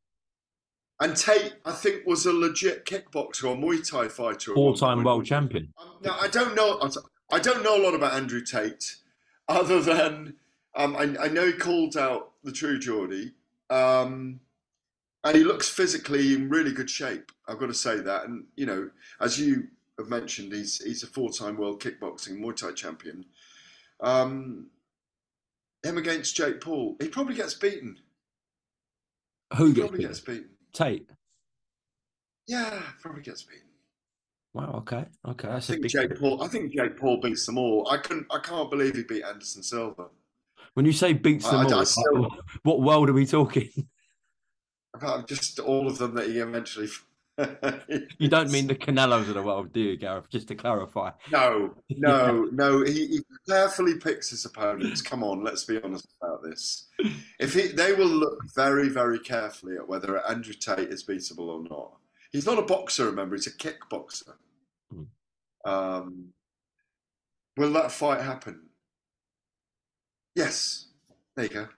And 1.01 1.17
Tate, 1.17 1.55
I 1.65 1.73
think, 1.73 2.07
was 2.07 2.25
a 2.25 2.33
legit 2.33 2.87
kickboxer 2.87 3.45
or 3.45 3.57
Muay 3.57 3.89
Thai 3.89 4.09
fighter. 4.09 4.55
Four-time 4.55 5.03
world 5.03 5.27
champion. 5.27 5.73
Um, 5.81 5.97
now, 6.03 6.17
I 6.21 6.29
don't 6.29 6.55
know. 6.55 6.81
I 7.33 7.41
don't 7.41 7.65
know 7.65 7.77
a 7.77 7.83
lot 7.83 7.95
about 7.95 8.15
Andrew 8.15 8.43
Tate, 8.43 8.97
other 9.49 9.81
than 9.81 10.35
um, 10.77 10.97
I, 10.97 11.25
I, 11.25 11.29
know 11.29 11.47
he 11.47 11.53
called 11.53 11.97
out 11.97 12.33
the 12.43 12.53
True 12.53 12.79
Geordie, 12.79 13.33
um, 13.71 14.41
and 15.23 15.37
he 15.37 15.45
looks 15.45 15.69
physically 15.69 16.35
in 16.35 16.49
really 16.49 16.73
good 16.73 16.91
shape. 16.91 17.33
I've 17.49 17.59
got 17.59 17.67
to 17.67 17.75
say 17.75 17.99
that. 17.99 18.25
And 18.25 18.45
you 18.57 18.67
know, 18.67 18.91
as 19.21 19.39
you 19.39 19.69
have 19.99 20.09
mentioned, 20.09 20.53
he's 20.53 20.83
he's 20.83 21.03
a 21.03 21.09
four-time 21.09 21.57
world 21.57 21.83
kickboxing 21.83 22.39
Muay 22.39 22.57
Thai 22.57 22.73
champion. 22.73 23.25
Um, 24.01 24.69
him 25.83 25.99
against 25.99 26.37
Jake 26.37 26.61
Paul, 26.61 26.97
he 27.01 27.09
probably 27.09 27.35
gets 27.35 27.55
beaten. 27.55 27.99
Who 29.57 29.73
gets 29.73 29.79
probably 29.81 29.99
beaten? 29.99 30.11
gets 30.11 30.21
beaten? 30.21 30.49
Tate. 30.73 31.11
Yeah, 32.47 32.83
probably 33.01 33.23
gets 33.23 33.43
beaten. 33.43 33.63
Wow. 34.53 34.75
Okay. 34.79 35.05
Okay. 35.27 35.49
That's 35.49 35.71
I 35.71 35.75
think 35.75 35.87
Jake 35.89 36.19
Paul. 36.19 36.43
I 36.43 36.49
think 36.49 36.73
Jake 36.73 36.97
Paul 36.97 37.21
beats 37.21 37.45
them 37.47 37.59
all. 37.59 37.89
I 37.91 37.97
can 37.97 38.27
I 38.31 38.39
can't 38.39 38.71
believe 38.71 38.95
he 38.97 39.03
beat 39.03 39.25
Anderson 39.25 39.63
Silva. 39.63 40.07
When 40.75 40.87
you 40.87 40.93
say 40.93 41.13
beats 41.13 41.49
them 41.49 41.67
I- 41.67 41.71
I 41.71 41.73
all, 41.75 41.85
still- 41.85 42.37
what 42.63 42.81
world 42.81 43.09
are 43.09 43.13
we 43.15 43.27
talking? 43.27 43.71
About 44.95 45.27
just 45.29 45.59
all 45.59 45.89
of 45.89 45.99
them 45.99 46.15
that 46.15 46.29
he 46.29 46.39
eventually. 46.39 46.89
You 48.19 48.29
don't 48.29 48.51
mean 48.51 48.67
the 48.67 48.75
Canelos 48.75 49.29
of 49.29 49.35
the 49.35 49.43
world, 49.43 49.73
do 49.73 49.81
you, 49.81 49.97
Gareth? 49.97 50.31
Just 50.31 50.49
to 50.49 50.55
clarify. 50.55 51.11
No, 51.31 51.75
no, 51.91 52.49
no. 52.53 52.85
He, 52.85 53.07
he 53.07 53.21
carefully 53.49 53.99
picks 53.99 54.31
his 54.31 54.45
opponents. 54.45 55.03
Come 55.03 55.23
on, 55.25 55.43
let's 55.43 55.65
be 55.65 55.81
honest 55.83 56.09
about 56.21 56.43
this. 56.43 56.87
If 57.39 57.55
he, 57.55 57.69
they 57.69 57.93
will 57.93 58.07
look 58.07 58.39
very, 58.55 58.89
very 58.89 59.19
carefully 59.19 59.77
at 59.77 59.89
whether 59.89 60.25
Andrew 60.27 60.55
Tate 60.55 60.91
is 60.91 61.05
beatable 61.05 61.49
or 61.49 61.63
not. 61.63 61.97
He's 62.33 62.47
not 62.47 62.59
a 62.59 62.63
boxer, 62.63 63.07
remember? 63.07 63.37
He's 63.37 63.47
a 63.47 63.53
kickboxer. 63.53 64.35
Mm. 64.93 65.07
Um, 65.65 66.29
will 67.57 67.73
that 67.73 67.93
fight 67.93 68.21
happen? 68.21 68.69
Yes. 70.35 70.89
There 71.37 71.45
you 71.45 71.51
go. 71.51 71.69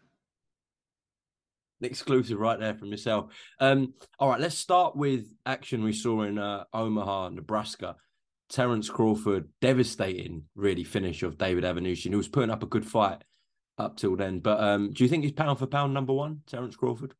Exclusive 1.80 2.38
right 2.38 2.59
there 2.59 2.75
from 2.75 2.90
yourself. 2.90 3.33
Um, 3.61 3.95
all 4.18 4.30
right, 4.30 4.40
let's 4.40 4.59
start 4.59 4.97
with 4.97 5.26
action 5.45 5.85
we 5.85 5.92
saw 5.92 6.23
in 6.23 6.38
uh, 6.38 6.64
Omaha, 6.73 7.30
Nebraska. 7.30 7.97
Terence 8.49 8.88
Crawford, 8.88 9.49
devastating, 9.61 10.45
really 10.54 10.85
finish 10.85 11.23
of 11.23 11.37
David 11.37 11.64
Avanesyan, 11.64 12.12
who 12.12 12.16
was 12.16 12.28
putting 12.28 12.50
up 12.50 12.62
a 12.62 12.66
good 12.66 12.87
fight 12.87 13.25
up 13.78 13.97
till 13.97 14.16
then. 14.16 14.38
But 14.38 14.62
um, 14.62 14.92
do 14.92 15.04
you 15.04 15.11
think 15.11 15.25
he's 15.25 15.33
pound 15.33 15.59
for 15.59 15.66
pound 15.66 15.92
number 15.92 16.12
one, 16.12 16.42
Terence 16.47 16.76
Crawford? 16.76 17.14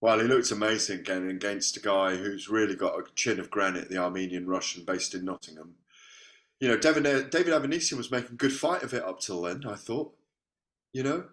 Well, 0.00 0.20
he 0.20 0.26
looked 0.26 0.52
amazing 0.52 1.00
again 1.00 1.28
against 1.28 1.76
a 1.76 1.80
guy 1.80 2.14
who's 2.14 2.48
really 2.48 2.76
got 2.76 2.98
a 2.98 3.04
chin 3.16 3.40
of 3.40 3.50
granite, 3.50 3.88
the 3.88 3.98
Armenian 3.98 4.46
Russian 4.46 4.84
based 4.84 5.14
in 5.14 5.24
Nottingham. 5.24 5.74
You 6.60 6.68
know, 6.68 6.76
David, 6.76 7.30
David 7.30 7.52
Avanesyan 7.52 7.96
was 7.96 8.10
making 8.10 8.36
good 8.36 8.52
fight 8.52 8.84
of 8.84 8.94
it 8.94 9.02
up 9.02 9.20
till 9.20 9.42
then, 9.42 9.62
I 9.66 9.74
thought. 9.74 10.14
You 10.92 11.02
know? 11.02 11.24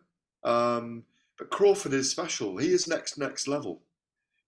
Um, 0.44 1.04
but 1.38 1.50
Crawford 1.50 1.94
is 1.94 2.10
special. 2.10 2.58
He 2.58 2.72
is 2.72 2.88
next, 2.88 3.18
next 3.18 3.48
level. 3.48 3.82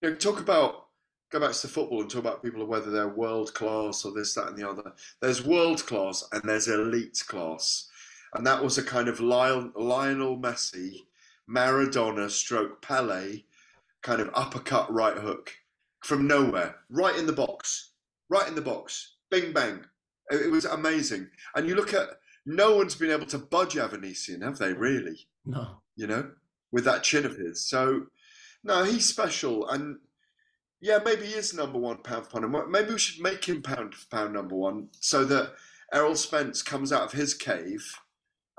You 0.02 0.10
know, 0.10 0.16
talk 0.16 0.40
about, 0.40 0.88
go 1.32 1.40
back 1.40 1.54
to 1.54 1.62
the 1.62 1.74
football 1.74 2.02
and 2.02 2.10
talk 2.10 2.22
about 2.22 2.44
people 2.44 2.66
whether 2.66 2.92
they're 2.92 3.08
world 3.08 3.54
class 3.54 4.06
or 4.06 4.14
this, 4.14 4.34
that, 4.36 4.48
and 4.48 4.58
the 4.58 4.70
other. 4.70 4.94
There's 5.22 5.46
world 5.46 5.86
class 5.86 6.24
and 6.32 6.44
there's 6.44 6.68
elite 6.68 7.24
class. 7.28 7.90
And 8.34 8.46
that 8.46 8.64
was 8.64 8.78
a 8.78 8.84
kind 8.84 9.08
of 9.08 9.20
Lionel, 9.20 9.72
Lionel 9.76 10.38
Messi, 10.38 11.06
Maradona 11.50 12.30
stroke 12.30 12.82
Pele 12.82 13.44
kind 14.02 14.22
of 14.22 14.30
uppercut 14.34 14.92
right 14.94 15.18
hook 15.18 15.54
from 16.04 16.28
nowhere, 16.28 16.76
right 16.90 17.18
in 17.18 17.26
the 17.26 17.34
box, 17.34 17.92
right 18.30 18.48
in 18.48 18.56
the 18.56 18.62
box, 18.62 19.16
bing 19.30 19.52
bang. 19.54 19.84
It, 20.30 20.48
it 20.48 20.52
was 20.52 20.66
amazing. 20.66 21.30
And 21.56 21.68
you 21.68 21.76
look 21.76 21.94
at 21.94 22.10
no 22.46 22.76
one's 22.76 22.96
been 22.96 23.12
able 23.12 23.26
to 23.28 23.38
budge 23.38 23.76
Avanesyan, 23.76 24.44
have 24.44 24.58
they? 24.58 24.74
Really? 24.74 25.28
No. 25.46 25.82
You 25.96 26.08
know, 26.08 26.32
with 26.72 26.84
that 26.86 27.04
chin 27.04 27.26
of 27.26 27.38
his. 27.38 27.66
So, 27.66 28.08
no, 28.64 28.84
he's 28.84 29.06
special. 29.06 29.68
And 29.70 29.98
yeah, 30.82 31.00
maybe 31.04 31.26
he 31.26 31.34
is 31.34 31.54
number 31.54 31.80
one 31.80 31.98
pound 31.98 32.28
for 32.28 32.42
pound. 32.42 32.72
Maybe 32.72 32.92
we 32.92 33.00
should 33.00 33.22
make 33.22 33.46
him 33.46 33.62
pound 33.62 33.96
for 33.96 34.08
pound 34.10 34.34
number 34.34 34.56
one 34.56 34.90
so 35.00 35.26
that 35.26 35.54
Errol 35.94 36.16
Spence 36.16 36.62
comes 36.62 36.92
out 36.92 37.04
of 37.04 37.12
his 37.14 37.34
cave 37.34 37.86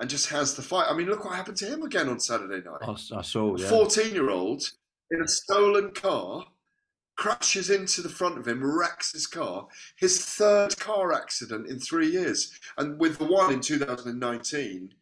and 0.01 0.09
just 0.09 0.29
has 0.31 0.55
the 0.55 0.63
fight. 0.63 0.87
I 0.89 0.95
mean, 0.95 1.09
look 1.09 1.25
what 1.25 1.35
happened 1.35 1.57
to 1.59 1.67
him 1.67 1.83
again 1.83 2.09
on 2.09 2.21
Saturday 2.21 2.65
night. 2.65 2.81
I, 2.83 3.19
I 3.19 3.23
saw, 3.23 3.57
yeah. 3.57 3.69
14 3.69 4.15
year 4.15 4.31
old 4.31 4.63
in 5.11 5.23
a 5.23 5.29
stolen 5.29 5.91
car 5.93 6.45
crashes 7.17 7.69
into 7.69 8.01
the 8.01 8.09
front 8.09 8.39
of 8.39 8.47
him, 8.47 8.65
wrecks 8.65 9.13
his 9.13 9.27
car. 9.27 9.67
His 9.97 10.25
third 10.25 10.79
car 10.79 11.13
accident 11.13 11.69
in 11.69 11.81
three 11.81 12.09
years. 12.11 12.53
And 12.79 12.99
with 12.99 13.19
the 13.19 13.25
one 13.25 13.53
in 13.53 13.61
2019, 13.61 14.95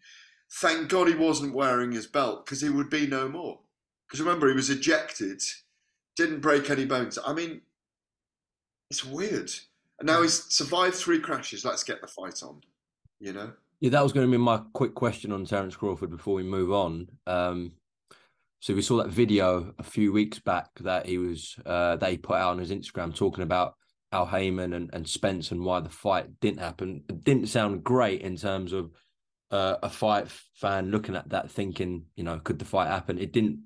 thank 0.51 0.89
God 0.89 1.09
he 1.09 1.15
wasn't 1.15 1.55
wearing 1.55 1.93
his 1.93 2.07
belt 2.07 2.45
because 2.45 2.61
he 2.61 2.71
would 2.71 2.91
be 2.91 3.07
no 3.07 3.29
more. 3.29 3.61
Because 4.07 4.21
remember, 4.21 4.49
he 4.49 4.55
was 4.55 4.71
ejected, 4.71 5.43
didn't 6.17 6.41
break 6.41 6.71
any 6.71 6.85
bones. 6.85 7.19
I 7.25 7.33
mean, 7.33 7.63
it's 8.91 9.05
weird. 9.05 9.51
And 9.99 10.07
now 10.07 10.23
he's 10.23 10.45
survived 10.45 10.95
three 10.95 11.21
crashes. 11.21 11.65
Let's 11.65 11.83
get 11.83 12.01
the 12.01 12.07
fight 12.07 12.43
on, 12.43 12.61
you 13.19 13.33
know? 13.33 13.53
Yeah, 13.81 13.91
that 13.91 14.03
was 14.03 14.13
going 14.13 14.27
to 14.27 14.31
be 14.31 14.43
my 14.43 14.63
quick 14.73 14.95
question 14.95 15.33
on 15.33 15.45
Terence 15.45 15.77
Crawford 15.77 16.11
before 16.11 16.35
we 16.35 16.43
move 16.43 16.73
on. 16.73 17.09
Um, 17.27 17.73
so 18.61 18.75
we 18.75 18.83
saw 18.83 18.97
that 18.99 19.09
video 19.09 19.75
a 19.79 19.83
few 19.83 20.13
weeks 20.13 20.39
back 20.39 20.71
that 20.81 21.07
he 21.07 21.19
was 21.19 21.57
uh, 21.67 21.97
that 21.97 22.11
he 22.11 22.17
put 22.17 22.37
out 22.37 22.53
on 22.53 22.59
his 22.59 22.71
Instagram 22.71 23.15
talking 23.15 23.45
about 23.45 23.75
Al 24.13 24.27
Haymon 24.27 24.73
and, 24.73 24.91
and 24.93 25.07
Spence 25.07 25.51
and 25.51 25.63
why 25.63 25.81
the 25.81 25.91
fight 25.91 26.41
didn't 26.41 26.61
happen. 26.61 27.05
It 27.09 27.23
didn't 27.23 27.49
sound 27.49 27.85
great 27.85 28.23
in 28.23 28.37
terms 28.37 28.73
of 28.73 28.91
uh, 29.51 29.77
a 29.83 29.89
fight 29.89 30.29
fan 30.55 30.91
looking 30.91 31.17
at 31.17 31.29
that 31.31 31.51
thinking, 31.51 32.07
you 32.17 32.25
know, 32.25 32.39
could 32.39 32.59
the 32.59 32.65
fight 32.65 32.89
happen? 32.89 33.19
It 33.19 33.33
didn't 33.33 33.61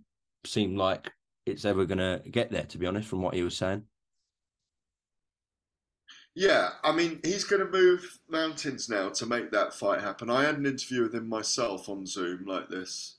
seem 0.44 0.76
like 0.76 1.10
it's 1.46 1.64
ever 1.64 1.84
going 1.84 1.98
to 1.98 2.22
get 2.30 2.50
there, 2.50 2.64
to 2.64 2.78
be 2.78 2.86
honest, 2.86 3.08
from 3.08 3.22
what 3.22 3.34
he 3.34 3.42
was 3.42 3.56
saying. 3.56 3.84
Yeah, 6.34 6.70
I 6.84 6.92
mean, 6.92 7.20
he's 7.24 7.44
going 7.44 7.64
to 7.64 7.70
move 7.70 8.18
mountains 8.28 8.88
now 8.88 9.08
to 9.10 9.26
make 9.26 9.50
that 9.50 9.74
fight 9.74 10.00
happen. 10.00 10.30
I 10.30 10.44
had 10.44 10.58
an 10.58 10.66
interview 10.66 11.02
with 11.02 11.14
him 11.14 11.28
myself 11.28 11.88
on 11.88 12.06
Zoom 12.06 12.44
like 12.46 12.68
this 12.68 13.16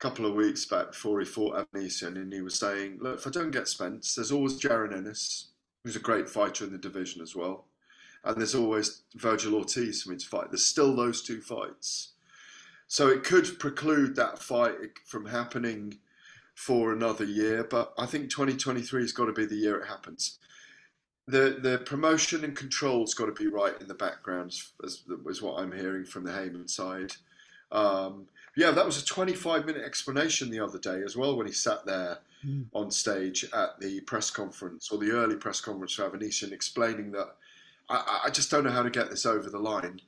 a 0.00 0.02
couple 0.02 0.26
of 0.26 0.34
weeks 0.34 0.64
back 0.64 0.92
before 0.92 1.20
he 1.20 1.26
fought 1.26 1.54
Avanesyan, 1.54 2.16
and 2.16 2.32
he 2.32 2.42
was 2.42 2.58
saying, 2.58 2.98
"Look, 3.00 3.20
if 3.20 3.26
I 3.26 3.30
don't 3.30 3.52
get 3.52 3.68
Spence, 3.68 4.14
there's 4.14 4.32
always 4.32 4.60
Jaron 4.60 4.96
Ennis, 4.96 5.52
who's 5.84 5.96
a 5.96 6.00
great 6.00 6.28
fighter 6.28 6.64
in 6.64 6.72
the 6.72 6.78
division 6.78 7.22
as 7.22 7.36
well, 7.36 7.68
and 8.24 8.36
there's 8.36 8.54
always 8.54 9.02
Virgil 9.14 9.54
Ortiz 9.54 10.02
for 10.02 10.10
me 10.10 10.16
to 10.16 10.26
fight. 10.26 10.50
There's 10.50 10.64
still 10.66 10.94
those 10.96 11.22
two 11.22 11.40
fights, 11.40 12.12
so 12.88 13.08
it 13.08 13.24
could 13.24 13.58
preclude 13.58 14.16
that 14.16 14.38
fight 14.38 14.98
from 15.04 15.26
happening 15.26 15.98
for 16.54 16.92
another 16.92 17.24
year. 17.24 17.64
But 17.64 17.92
I 17.98 18.06
think 18.06 18.30
2023 18.30 19.02
has 19.02 19.12
got 19.12 19.26
to 19.26 19.32
be 19.32 19.46
the 19.46 19.56
year 19.56 19.76
it 19.78 19.88
happens." 19.88 20.38
the 21.26 21.56
the 21.58 21.78
promotion 21.86 22.44
and 22.44 22.54
control's 22.54 23.14
got 23.14 23.26
to 23.26 23.32
be 23.32 23.46
right 23.46 23.80
in 23.80 23.88
the 23.88 23.94
background, 23.94 24.54
as 24.84 25.02
was 25.24 25.40
what 25.40 25.58
I'm 25.58 25.72
hearing 25.72 26.04
from 26.04 26.24
the 26.24 26.32
Haymon 26.32 26.68
side. 26.68 27.12
Um, 27.72 28.26
yeah, 28.56 28.70
that 28.72 28.84
was 28.84 29.02
a 29.02 29.04
25 29.06 29.64
minute 29.64 29.82
explanation 29.82 30.50
the 30.50 30.60
other 30.60 30.78
day 30.78 31.02
as 31.02 31.16
well 31.16 31.34
when 31.36 31.46
he 31.46 31.52
sat 31.52 31.86
there 31.86 32.18
Mm. 32.46 32.66
on 32.74 32.90
stage 32.90 33.46
at 33.54 33.80
the 33.80 34.00
press 34.02 34.30
conference 34.30 34.90
or 34.90 34.98
the 34.98 35.12
early 35.12 35.36
press 35.36 35.62
conference 35.62 35.94
for 35.94 36.10
Avanesyan, 36.10 36.52
explaining 36.52 37.10
that 37.12 37.36
I, 37.88 38.22
I 38.26 38.30
just 38.30 38.50
don't 38.50 38.64
know 38.64 38.70
how 38.70 38.82
to 38.82 38.90
get 38.90 39.10
this 39.10 39.26
over 39.26 39.50
the 39.50 39.58
line. 39.58 40.00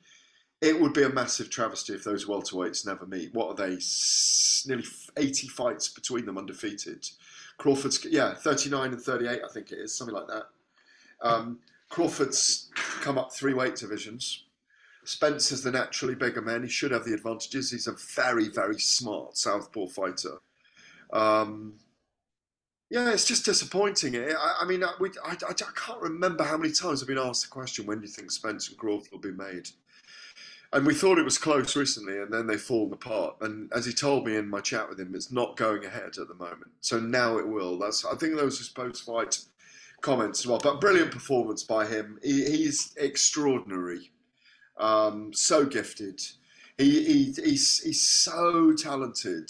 It 0.61 0.79
would 0.79 0.93
be 0.93 1.03
a 1.03 1.09
massive 1.09 1.49
travesty 1.49 1.93
if 1.93 2.03
those 2.03 2.25
welterweights 2.25 2.85
never 2.85 3.05
meet. 3.05 3.33
What 3.33 3.49
are 3.49 3.67
they? 3.67 3.77
Nearly 4.65 4.85
80 5.15 5.47
fights 5.49 5.87
between 5.87 6.25
them 6.25 6.37
undefeated. 6.37 7.07
Crawford's, 7.57 8.03
yeah, 8.05 8.33
39 8.33 8.93
and 8.93 9.01
38, 9.01 9.41
I 9.43 9.53
think 9.53 9.71
it 9.71 9.79
is, 9.79 9.95
something 9.95 10.15
like 10.15 10.27
that. 10.27 10.43
Um, 11.21 11.59
Crawford's 11.89 12.69
come 12.75 13.17
up 13.17 13.33
three 13.33 13.53
weight 13.53 13.75
divisions. 13.75 14.43
Spence 15.03 15.51
is 15.51 15.63
the 15.63 15.71
naturally 15.71 16.15
bigger 16.15 16.41
man. 16.41 16.63
He 16.63 16.69
should 16.69 16.91
have 16.91 17.05
the 17.05 17.13
advantages. 17.13 17.71
He's 17.71 17.87
a 17.87 17.95
very, 18.15 18.49
very 18.49 18.79
smart 18.79 19.37
southpaw 19.37 19.87
fighter. 19.87 20.39
Um, 21.13 21.75
yeah, 22.89 23.11
it's 23.11 23.25
just 23.25 23.45
disappointing. 23.45 24.15
I, 24.15 24.55
I 24.61 24.65
mean, 24.65 24.83
I, 24.83 24.93
we, 24.99 25.09
I, 25.23 25.31
I, 25.31 25.51
I 25.51 25.71
can't 25.75 26.01
remember 26.01 26.43
how 26.43 26.57
many 26.57 26.71
times 26.73 27.01
I've 27.01 27.07
been 27.07 27.17
asked 27.17 27.43
the 27.43 27.49
question, 27.49 27.85
when 27.85 27.99
do 27.99 28.05
you 28.05 28.11
think 28.11 28.31
Spence 28.31 28.69
and 28.69 28.77
Crawford 28.77 29.11
will 29.11 29.19
be 29.19 29.31
made? 29.31 29.69
And 30.73 30.85
we 30.85 30.93
thought 30.93 31.17
it 31.17 31.23
was 31.23 31.37
close 31.37 31.75
recently, 31.75 32.19
and 32.19 32.31
then 32.31 32.45
they've 32.45 32.59
fallen 32.59 32.91
apart. 32.91 33.37
And 33.41 33.71
as 33.73 33.85
he 33.85 33.93
told 33.93 34.25
me 34.25 34.35
in 34.35 34.49
my 34.49 34.59
chat 34.59 34.89
with 34.89 34.99
him, 34.99 35.15
it's 35.15 35.31
not 35.31 35.55
going 35.55 35.85
ahead 35.85 36.17
at 36.17 36.27
the 36.27 36.35
moment. 36.35 36.71
So 36.81 36.99
now 36.99 37.37
it 37.37 37.47
will. 37.47 37.79
That's 37.79 38.05
I 38.05 38.15
think 38.15 38.35
those 38.35 38.59
are 38.61 38.73
post-fight 38.73 39.39
comments 40.01 40.41
as 40.41 40.47
well. 40.47 40.59
But 40.61 40.81
brilliant 40.81 41.11
performance 41.11 41.63
by 41.63 41.85
him. 41.85 42.19
He, 42.21 42.43
he's 42.43 42.93
extraordinary, 42.97 44.11
um, 44.77 45.33
so 45.33 45.65
gifted. 45.65 46.21
He, 46.77 47.03
he 47.03 47.23
he's 47.43 47.81
he's 47.83 48.01
so 48.01 48.73
talented 48.73 49.49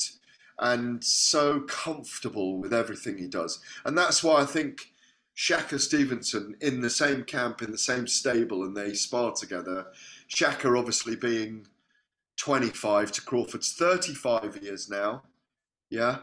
and 0.59 1.03
so 1.03 1.61
comfortable 1.61 2.57
with 2.57 2.73
everything 2.73 3.17
he 3.17 3.27
does, 3.27 3.59
and 3.85 3.97
that's 3.97 4.23
why 4.23 4.41
I 4.41 4.45
think 4.45 4.91
Shakur 5.37 5.79
Stevenson 5.79 6.55
in 6.61 6.81
the 6.81 6.89
same 6.89 7.23
camp, 7.23 7.61
in 7.61 7.71
the 7.71 7.77
same 7.77 8.07
stable, 8.07 8.63
and 8.63 8.75
they 8.75 8.93
spar 8.93 9.33
together. 9.33 9.87
Shakur 10.27 10.77
obviously 10.77 11.15
being 11.15 11.67
25 12.37 13.11
to 13.13 13.21
Crawford's 13.21 13.73
35 13.73 14.63
years 14.63 14.89
now. 14.89 15.23
Yeah. 15.89 16.19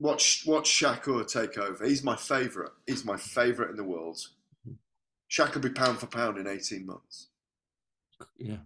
Watch 0.00 0.44
watch 0.46 0.68
Shakur 0.68 1.30
take 1.30 1.58
over. 1.58 1.84
He's 1.84 2.02
my 2.02 2.16
favourite. 2.16 2.72
He's 2.86 3.04
my 3.04 3.16
favourite 3.16 3.70
in 3.70 3.76
the 3.76 3.84
world. 3.84 4.18
Shaq 5.30 5.54
will 5.54 5.62
be 5.62 5.70
pound 5.70 5.98
for 5.98 6.06
pound 6.06 6.38
in 6.38 6.46
18 6.46 6.84
months. 6.84 7.28
Yeah. 8.36 8.56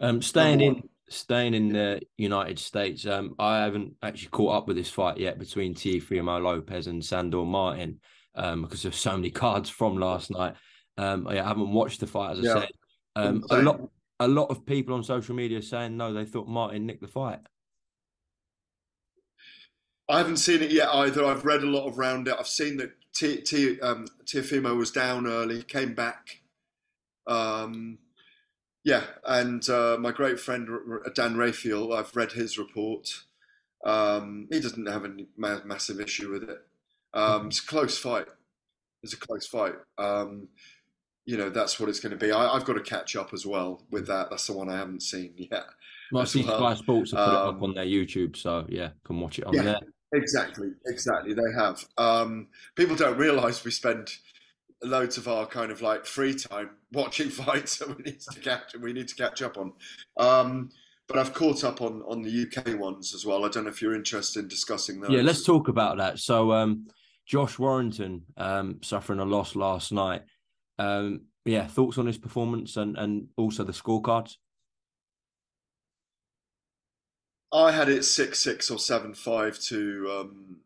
Um, 0.00 0.22
staying 0.22 0.60
in 0.60 0.88
staying 1.08 1.54
in 1.54 1.68
the 1.68 2.00
United 2.16 2.58
States, 2.58 3.06
um, 3.06 3.34
I 3.38 3.58
haven't 3.58 3.94
actually 4.02 4.28
caught 4.30 4.54
up 4.54 4.68
with 4.68 4.76
this 4.76 4.90
fight 4.90 5.18
yet 5.18 5.38
between 5.38 5.74
Teofimo 5.74 6.42
Lopez 6.42 6.86
and 6.86 7.04
Sandor 7.04 7.44
Martin 7.44 8.00
um, 8.34 8.62
because 8.62 8.82
there's 8.82 8.96
so 8.96 9.16
many 9.16 9.30
cards 9.44 9.70
from 9.70 9.98
last 9.98 10.30
night. 10.30 10.54
Um, 10.96 11.26
I 11.28 11.36
haven't 11.36 11.72
watched 11.72 12.00
the 12.00 12.06
fight 12.06 12.32
as 12.32 12.40
I 12.40 12.42
Yeah. 12.42 12.60
said. 12.60 12.70
Um, 13.16 13.44
a 13.50 13.56
lot 13.62 13.80
a 14.20 14.28
lot 14.28 14.50
of 14.50 14.66
people 14.66 14.94
on 14.94 15.02
social 15.02 15.34
media 15.34 15.62
saying 15.62 15.96
no, 15.96 16.12
they 16.12 16.24
thought 16.24 16.48
Martin 16.48 16.86
nicked 16.86 17.02
the 17.02 17.08
fight. 17.08 17.40
I 20.08 20.18
haven't 20.18 20.36
seen 20.36 20.62
it 20.62 20.70
yet 20.70 20.88
either. 20.88 21.24
I've 21.24 21.44
read 21.44 21.62
a 21.62 21.66
lot 21.66 21.88
around 21.90 22.28
it. 22.28 22.36
I've 22.38 22.46
seen 22.46 22.76
that 22.76 22.92
T, 23.12 23.40
T, 23.40 23.80
um, 23.80 24.06
was 24.78 24.90
down 24.90 25.26
early, 25.26 25.62
came 25.62 25.94
back. 25.94 26.40
Um, 27.26 27.98
yeah, 28.86 29.02
and 29.24 29.68
uh, 29.68 29.96
my 29.98 30.12
great 30.12 30.38
friend 30.38 30.68
Dan 31.12 31.36
Rafael, 31.36 31.92
I've 31.92 32.14
read 32.14 32.30
his 32.30 32.56
report. 32.56 33.24
Um, 33.84 34.46
he 34.48 34.60
doesn't 34.60 34.86
have 34.86 35.04
a 35.04 35.10
ma- 35.36 35.64
massive 35.64 36.00
issue 36.00 36.30
with 36.30 36.44
it. 36.44 36.58
Um, 37.12 37.48
it's 37.48 37.58
a 37.58 37.66
close 37.66 37.98
fight. 37.98 38.28
It's 39.02 39.12
a 39.12 39.16
close 39.16 39.44
fight. 39.44 39.74
Um, 39.98 40.46
you 41.24 41.36
know, 41.36 41.50
that's 41.50 41.80
what 41.80 41.88
it's 41.88 41.98
going 41.98 42.16
to 42.16 42.16
be. 42.16 42.30
I, 42.30 42.54
have 42.54 42.64
got 42.64 42.74
to 42.74 42.80
catch 42.80 43.16
up 43.16 43.34
as 43.34 43.44
well 43.44 43.82
with 43.90 44.06
that. 44.06 44.30
That's 44.30 44.46
the 44.46 44.52
one 44.52 44.68
I 44.68 44.76
haven't 44.76 45.02
seen 45.02 45.34
yet. 45.36 45.64
Well, 46.12 46.22
I 46.22 46.24
see 46.24 46.44
well. 46.44 46.58
Sky 46.58 46.74
Sports 46.74 47.10
have 47.10 47.26
put 47.26 47.32
it 47.32 47.38
up 47.38 47.54
um, 47.56 47.64
on 47.64 47.74
their 47.74 47.86
YouTube, 47.86 48.36
so 48.36 48.66
yeah, 48.68 48.90
can 49.04 49.18
watch 49.18 49.40
it 49.40 49.46
on 49.46 49.54
yeah, 49.54 49.62
there. 49.62 49.80
Exactly, 50.14 50.68
exactly. 50.86 51.34
They 51.34 51.52
have. 51.58 51.84
Um, 51.98 52.46
people 52.76 52.94
don't 52.94 53.18
realise 53.18 53.64
we 53.64 53.72
spend 53.72 54.16
loads 54.86 55.18
of 55.18 55.28
our 55.28 55.46
kind 55.46 55.70
of 55.70 55.82
like 55.82 56.06
free 56.06 56.34
time 56.34 56.70
watching 56.92 57.28
fights 57.30 57.78
that 57.78 57.88
we 57.88 58.02
need 58.02 58.20
to 58.20 58.40
catch 58.40 58.74
we 58.80 58.92
need 58.92 59.08
to 59.08 59.14
catch 59.14 59.42
up 59.42 59.58
on. 59.58 59.72
Um, 60.16 60.70
but 61.08 61.18
I've 61.18 61.34
caught 61.34 61.64
up 61.64 61.82
on 61.82 62.02
on 62.02 62.22
the 62.22 62.46
UK 62.46 62.78
ones 62.78 63.14
as 63.14 63.24
well. 63.24 63.44
I 63.44 63.48
don't 63.48 63.64
know 63.64 63.70
if 63.70 63.80
you're 63.80 63.94
interested 63.94 64.40
in 64.40 64.48
discussing 64.48 65.00
those. 65.00 65.10
Yeah, 65.10 65.22
let's 65.22 65.44
talk 65.44 65.68
about 65.68 65.98
that. 65.98 66.18
So, 66.18 66.52
um, 66.52 66.86
Josh 67.26 67.58
Warrington 67.58 68.22
um, 68.36 68.78
suffering 68.82 69.20
a 69.20 69.24
loss 69.24 69.54
last 69.54 69.92
night. 69.92 70.22
Um, 70.78 71.22
yeah, 71.44 71.66
thoughts 71.66 71.98
on 71.98 72.06
his 72.06 72.18
performance 72.18 72.76
and 72.76 72.96
and 72.96 73.28
also 73.36 73.64
the 73.64 73.72
scorecards. 73.72 74.36
I 77.52 77.70
had 77.70 77.88
it 77.88 78.04
six 78.04 78.40
six 78.40 78.70
or 78.70 78.78
seven 78.78 79.14
five 79.14 79.58
to 79.60 80.08
um, 80.10 80.56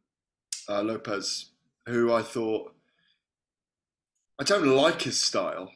uh, 0.69 0.83
Lopez, 0.83 1.51
who 1.87 2.13
I 2.13 2.23
thought 2.23 2.73
I 4.41 4.43
don't 4.43 4.67
like 4.67 5.03
his 5.03 5.21
style. 5.21 5.71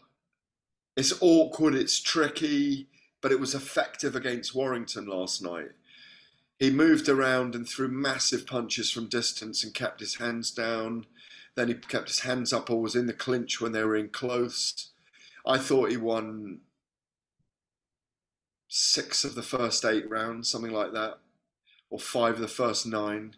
It's 0.97 1.13
awkward, 1.21 1.75
it's 1.75 2.01
tricky, 2.01 2.89
but 3.21 3.31
it 3.31 3.39
was 3.39 3.55
effective 3.55 4.17
against 4.17 4.55
Warrington 4.55 5.05
last 5.05 5.43
night. 5.43 5.73
He 6.59 6.71
moved 6.71 7.11
around 7.11 7.55
and 7.55 7.69
threw 7.69 7.89
massive 7.89 8.47
punches 8.47 8.91
from 8.91 9.11
distance 9.11 9.63
and 9.63 9.75
kept 9.75 10.01
his 10.01 10.15
hands 10.15 10.51
down. 10.51 11.05
Then 11.57 11.69
he 11.69 11.75
kept 11.75 12.09
his 12.09 12.21
hands 12.21 12.55
up 12.55 12.71
or 12.71 12.81
was 12.81 12.97
in 12.97 13.07
the 13.07 13.13
clinch 13.13 13.61
when 13.61 13.73
they 13.73 13.85
were 13.85 13.97
in 13.97 14.09
close. 14.09 14.93
I 15.45 15.59
thought 15.59 15.91
he 15.91 15.99
won 15.99 16.61
six 18.69 19.25
of 19.25 19.35
the 19.35 19.43
first 19.43 19.85
eight 19.85 20.09
rounds, 20.09 20.49
something 20.49 20.73
like 20.73 20.93
that, 20.93 21.19
or 21.91 21.99
five 21.99 22.37
of 22.37 22.41
the 22.41 22.49
first 22.49 22.87
nine, 22.87 23.37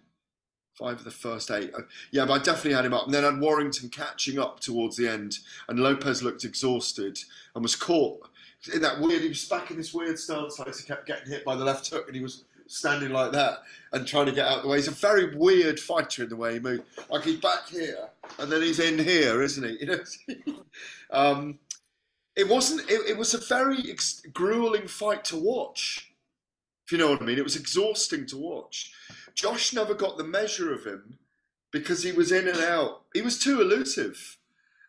five 0.78 0.98
of 0.98 1.04
the 1.04 1.10
first 1.10 1.50
eight. 1.50 1.72
Uh, 1.74 1.82
yeah, 2.10 2.24
but 2.24 2.40
I 2.40 2.44
definitely 2.44 2.74
had 2.74 2.84
him 2.84 2.94
up. 2.94 3.06
And 3.06 3.14
then 3.14 3.24
I 3.24 3.30
had 3.30 3.40
Warrington 3.40 3.88
catching 3.88 4.38
up 4.38 4.60
towards 4.60 4.96
the 4.96 5.08
end, 5.08 5.38
and 5.68 5.80
Lopez 5.80 6.22
looked 6.22 6.44
exhausted 6.44 7.18
and 7.54 7.62
was 7.62 7.76
caught 7.76 8.28
in 8.72 8.82
that 8.82 9.00
weird. 9.00 9.22
He 9.22 9.28
was 9.28 9.48
back 9.48 9.70
in 9.70 9.76
this 9.76 9.94
weird 9.94 10.18
stance, 10.18 10.58
like 10.58 10.74
he 10.74 10.82
kept 10.84 11.06
getting 11.06 11.28
hit 11.30 11.44
by 11.44 11.56
the 11.56 11.64
left 11.64 11.88
hook, 11.90 12.06
and 12.06 12.16
he 12.16 12.22
was 12.22 12.44
standing 12.68 13.10
like 13.10 13.30
that 13.32 13.58
and 13.92 14.06
trying 14.06 14.26
to 14.26 14.32
get 14.32 14.46
out 14.46 14.58
of 14.58 14.62
the 14.64 14.68
way. 14.68 14.76
He's 14.78 14.88
a 14.88 14.90
very 14.90 15.36
weird 15.36 15.78
fighter 15.78 16.24
in 16.24 16.28
the 16.28 16.36
way 16.36 16.54
he 16.54 16.58
moves. 16.58 16.82
Like 17.08 17.24
he's 17.24 17.40
back 17.40 17.68
here, 17.68 18.08
and 18.38 18.50
then 18.50 18.62
he's 18.62 18.80
in 18.80 18.98
here, 18.98 19.42
isn't 19.42 19.64
he? 19.64 19.76
You 20.26 20.42
know. 20.46 20.62
um, 21.10 21.58
it 22.34 22.48
wasn't. 22.48 22.90
It, 22.90 23.10
it 23.10 23.16
was 23.16 23.32
a 23.34 23.38
very 23.38 23.90
ex- 23.90 24.22
grueling 24.32 24.88
fight 24.88 25.24
to 25.26 25.36
watch. 25.36 26.12
If 26.86 26.92
you 26.92 26.98
know 26.98 27.10
what 27.10 27.20
I 27.20 27.24
mean, 27.24 27.38
it 27.38 27.44
was 27.44 27.56
exhausting 27.56 28.26
to 28.26 28.36
watch. 28.36 28.92
Josh 29.34 29.72
never 29.72 29.92
got 29.92 30.16
the 30.16 30.24
measure 30.24 30.72
of 30.72 30.84
him 30.86 31.18
because 31.72 32.04
he 32.04 32.12
was 32.12 32.30
in 32.30 32.46
and 32.46 32.60
out. 32.60 33.02
He 33.12 33.22
was 33.22 33.40
too 33.40 33.60
elusive, 33.60 34.38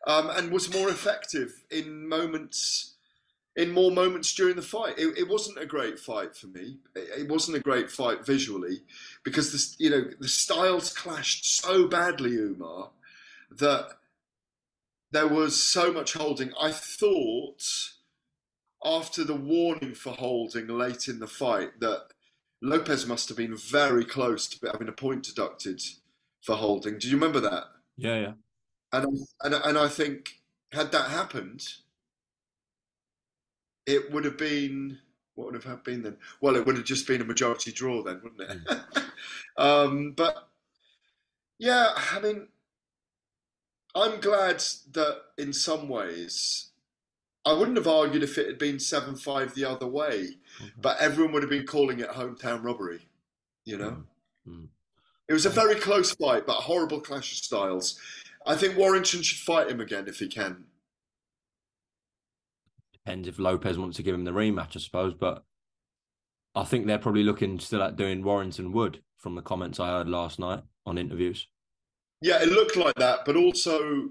um, 0.05 0.29
and 0.29 0.51
was 0.51 0.71
more 0.71 0.89
effective 0.89 1.63
in 1.71 2.07
moments. 2.07 2.93
In 3.55 3.71
more 3.71 3.89
moments 3.89 4.35
during 4.35 4.55
the 4.55 4.61
fight, 4.61 4.99
it, 4.99 5.17
it 5.17 5.27
wasn't 5.27 5.57
a 5.57 5.65
great 5.65 5.97
fight 5.97 6.35
for 6.35 6.45
me. 6.45 6.77
It, 6.95 7.21
it 7.21 7.27
wasn't 7.27 7.57
a 7.57 7.61
great 7.61 7.89
fight 7.89 8.23
visually, 8.23 8.83
because 9.23 9.51
the 9.51 9.83
you 9.83 9.89
know 9.89 10.05
the 10.19 10.27
styles 10.27 10.93
clashed 10.93 11.45
so 11.45 11.87
badly, 11.87 12.35
Umar, 12.35 12.91
that 13.49 13.97
there 15.09 15.27
was 15.27 15.61
so 15.61 15.91
much 15.91 16.13
holding. 16.13 16.51
I 16.61 16.71
thought 16.71 17.63
after 18.87 19.23
the 19.23 19.35
warning 19.35 19.93
for 19.93 20.13
holding 20.13 20.67
late 20.67 21.07
in 21.07 21.19
the 21.19 21.27
fight 21.27 21.79
that 21.81 22.07
Lopez 22.61 23.05
must 23.05 23.27
have 23.27 23.37
been 23.37 23.55
very 23.55 24.05
close 24.05 24.47
to 24.47 24.71
having 24.71 24.87
a 24.87 24.93
point 24.93 25.23
deducted 25.23 25.81
for 26.41 26.55
holding. 26.55 26.97
Do 26.97 27.07
you 27.09 27.15
remember 27.15 27.41
that? 27.41 27.65
Yeah, 27.97 28.19
yeah. 28.19 28.31
And 28.93 29.27
and 29.43 29.53
and 29.53 29.77
I 29.77 29.89
think 29.89 30.39
had 30.71 30.91
that 30.93 31.09
happened, 31.09 31.67
it 33.85 34.11
would 34.11 34.23
have 34.23 34.37
been 34.37 34.99
what 35.35 35.51
would 35.51 35.63
have 35.63 35.83
been 35.83 36.01
then? 36.01 36.17
Well, 36.41 36.55
it 36.55 36.65
would 36.65 36.77
have 36.77 36.85
just 36.85 37.05
been 37.05 37.21
a 37.21 37.25
majority 37.25 37.71
draw 37.71 38.01
then, 38.01 38.21
wouldn't 38.23 38.41
it? 38.41 38.65
Mm. 38.65 39.03
um, 39.57 40.13
but 40.13 40.47
yeah, 41.59 41.89
I 41.95 42.19
mean, 42.19 42.47
I'm 43.93 44.19
glad 44.19 44.63
that 44.93 45.21
in 45.37 45.53
some 45.53 45.89
ways, 45.89 46.71
I 47.47 47.53
wouldn't 47.53 47.77
have 47.77 47.87
argued 47.87 48.23
if 48.23 48.37
it 48.37 48.45
had 48.45 48.57
been 48.57 48.77
7 48.77 49.15
5 49.15 49.55
the 49.55 49.63
other 49.63 49.87
way, 49.87 50.31
mm-hmm. 50.59 50.81
but 50.81 50.97
everyone 50.99 51.33
would 51.33 51.43
have 51.43 51.49
been 51.49 51.65
calling 51.65 52.01
it 52.01 52.09
hometown 52.09 52.61
robbery, 52.61 53.07
you 53.63 53.77
know? 53.77 54.03
Mm-hmm. 54.47 54.65
It 55.29 55.33
was 55.33 55.45
a 55.45 55.49
very 55.49 55.75
close 55.75 56.13
fight, 56.13 56.45
but 56.45 56.57
a 56.57 56.61
horrible 56.61 56.99
clash 56.99 57.31
of 57.31 57.37
styles. 57.37 57.97
I 58.45 58.55
think 58.55 58.77
Warrington 58.77 59.21
should 59.21 59.39
fight 59.39 59.69
him 59.69 59.79
again 59.79 60.09
if 60.09 60.19
he 60.19 60.27
can. 60.27 60.65
Depends 62.91 63.29
if 63.29 63.39
Lopez 63.39 63.77
wants 63.77 63.95
to 63.95 64.03
give 64.03 64.13
him 64.13 64.25
the 64.25 64.31
rematch, 64.31 64.75
I 64.75 64.79
suppose, 64.81 65.13
but 65.13 65.45
I 66.53 66.65
think 66.65 66.85
they're 66.85 66.97
probably 66.97 67.23
looking 67.23 67.59
still 67.59 67.81
at 67.81 67.95
doing 67.95 68.23
Warrington 68.23 68.73
Wood 68.73 69.01
from 69.17 69.35
the 69.35 69.41
comments 69.41 69.79
I 69.79 69.87
heard 69.87 70.09
last 70.09 70.37
night 70.37 70.63
on 70.85 70.97
interviews. 70.97 71.47
Yeah, 72.21 72.41
it 72.41 72.49
looked 72.49 72.75
like 72.75 72.95
that, 72.95 73.23
but 73.25 73.37
also 73.37 74.09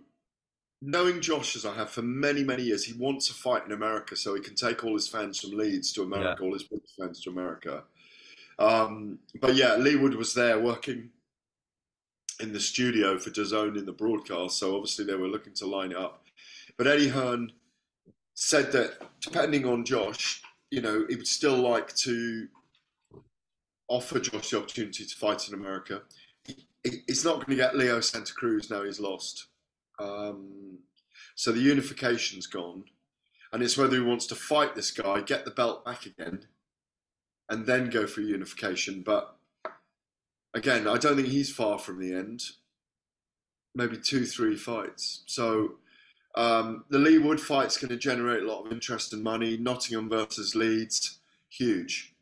knowing 0.82 1.20
Josh 1.20 1.56
as 1.56 1.64
I 1.64 1.74
have 1.74 1.90
for 1.90 2.02
many, 2.02 2.44
many 2.44 2.64
years, 2.64 2.84
he 2.84 2.92
wants 2.92 3.28
to 3.28 3.34
fight 3.34 3.64
in 3.64 3.72
America 3.72 4.16
so 4.16 4.34
he 4.34 4.40
can 4.40 4.54
take 4.54 4.84
all 4.84 4.94
his 4.94 5.08
fans 5.08 5.40
from 5.40 5.50
Leeds 5.52 5.92
to 5.92 6.02
America, 6.02 6.36
yeah. 6.40 6.46
all 6.46 6.52
his 6.52 6.64
British 6.64 6.90
fans 6.98 7.20
to 7.22 7.30
America. 7.30 7.84
Um, 8.58 9.18
but 9.40 9.54
yeah, 9.54 9.76
Leigh 9.76 9.96
Wood 9.96 10.14
was 10.14 10.34
there 10.34 10.58
working 10.58 11.10
in 12.40 12.52
the 12.52 12.60
studio 12.60 13.18
for 13.18 13.30
DAZN 13.30 13.78
in 13.78 13.86
the 13.86 13.92
broadcast, 13.92 14.58
so 14.58 14.74
obviously 14.76 15.04
they 15.04 15.14
were 15.14 15.28
looking 15.28 15.54
to 15.54 15.66
line 15.66 15.92
it 15.92 15.98
up. 15.98 16.24
But 16.76 16.86
Eddie 16.86 17.08
Hearn 17.08 17.52
said 18.34 18.72
that 18.72 19.00
depending 19.20 19.64
on 19.64 19.84
Josh, 19.84 20.42
you 20.70 20.82
know, 20.82 21.06
he 21.08 21.16
would 21.16 21.26
still 21.26 21.56
like 21.56 21.94
to 21.96 22.48
offer 23.88 24.20
Josh 24.20 24.50
the 24.50 24.58
opportunity 24.58 25.04
to 25.04 25.16
fight 25.16 25.48
in 25.48 25.54
America 25.54 26.02
he's 27.06 27.24
not 27.24 27.36
going 27.36 27.48
to 27.48 27.56
get 27.56 27.76
Leo 27.76 28.00
Santa 28.00 28.32
Cruz 28.32 28.70
now 28.70 28.82
he's 28.82 29.00
lost. 29.00 29.46
Um, 29.98 30.78
so 31.34 31.52
the 31.52 31.60
unification's 31.60 32.46
gone, 32.46 32.84
and 33.52 33.62
it's 33.62 33.76
whether 33.76 33.96
he 33.96 34.02
wants 34.02 34.26
to 34.26 34.34
fight 34.34 34.74
this 34.74 34.90
guy, 34.90 35.20
get 35.20 35.44
the 35.44 35.50
belt 35.50 35.84
back 35.84 36.06
again, 36.06 36.46
and 37.48 37.66
then 37.66 37.90
go 37.90 38.06
for 38.06 38.20
unification. 38.20 39.02
But 39.02 39.36
again, 40.54 40.88
I 40.88 40.98
don't 40.98 41.16
think 41.16 41.28
he's 41.28 41.52
far 41.52 41.78
from 41.78 42.00
the 42.00 42.14
end. 42.14 42.42
Maybe 43.74 43.98
two, 43.98 44.24
three 44.24 44.56
fights. 44.56 45.22
So 45.26 45.74
um, 46.34 46.84
the 46.90 46.98
Leigh 46.98 47.18
Wood 47.18 47.40
fight's 47.40 47.76
going 47.76 47.90
to 47.90 47.96
generate 47.96 48.42
a 48.42 48.46
lot 48.46 48.64
of 48.64 48.72
interest 48.72 49.12
and 49.12 49.22
money. 49.22 49.56
Nottingham 49.56 50.08
versus 50.08 50.54
Leeds, 50.54 51.18
huge. 51.48 52.14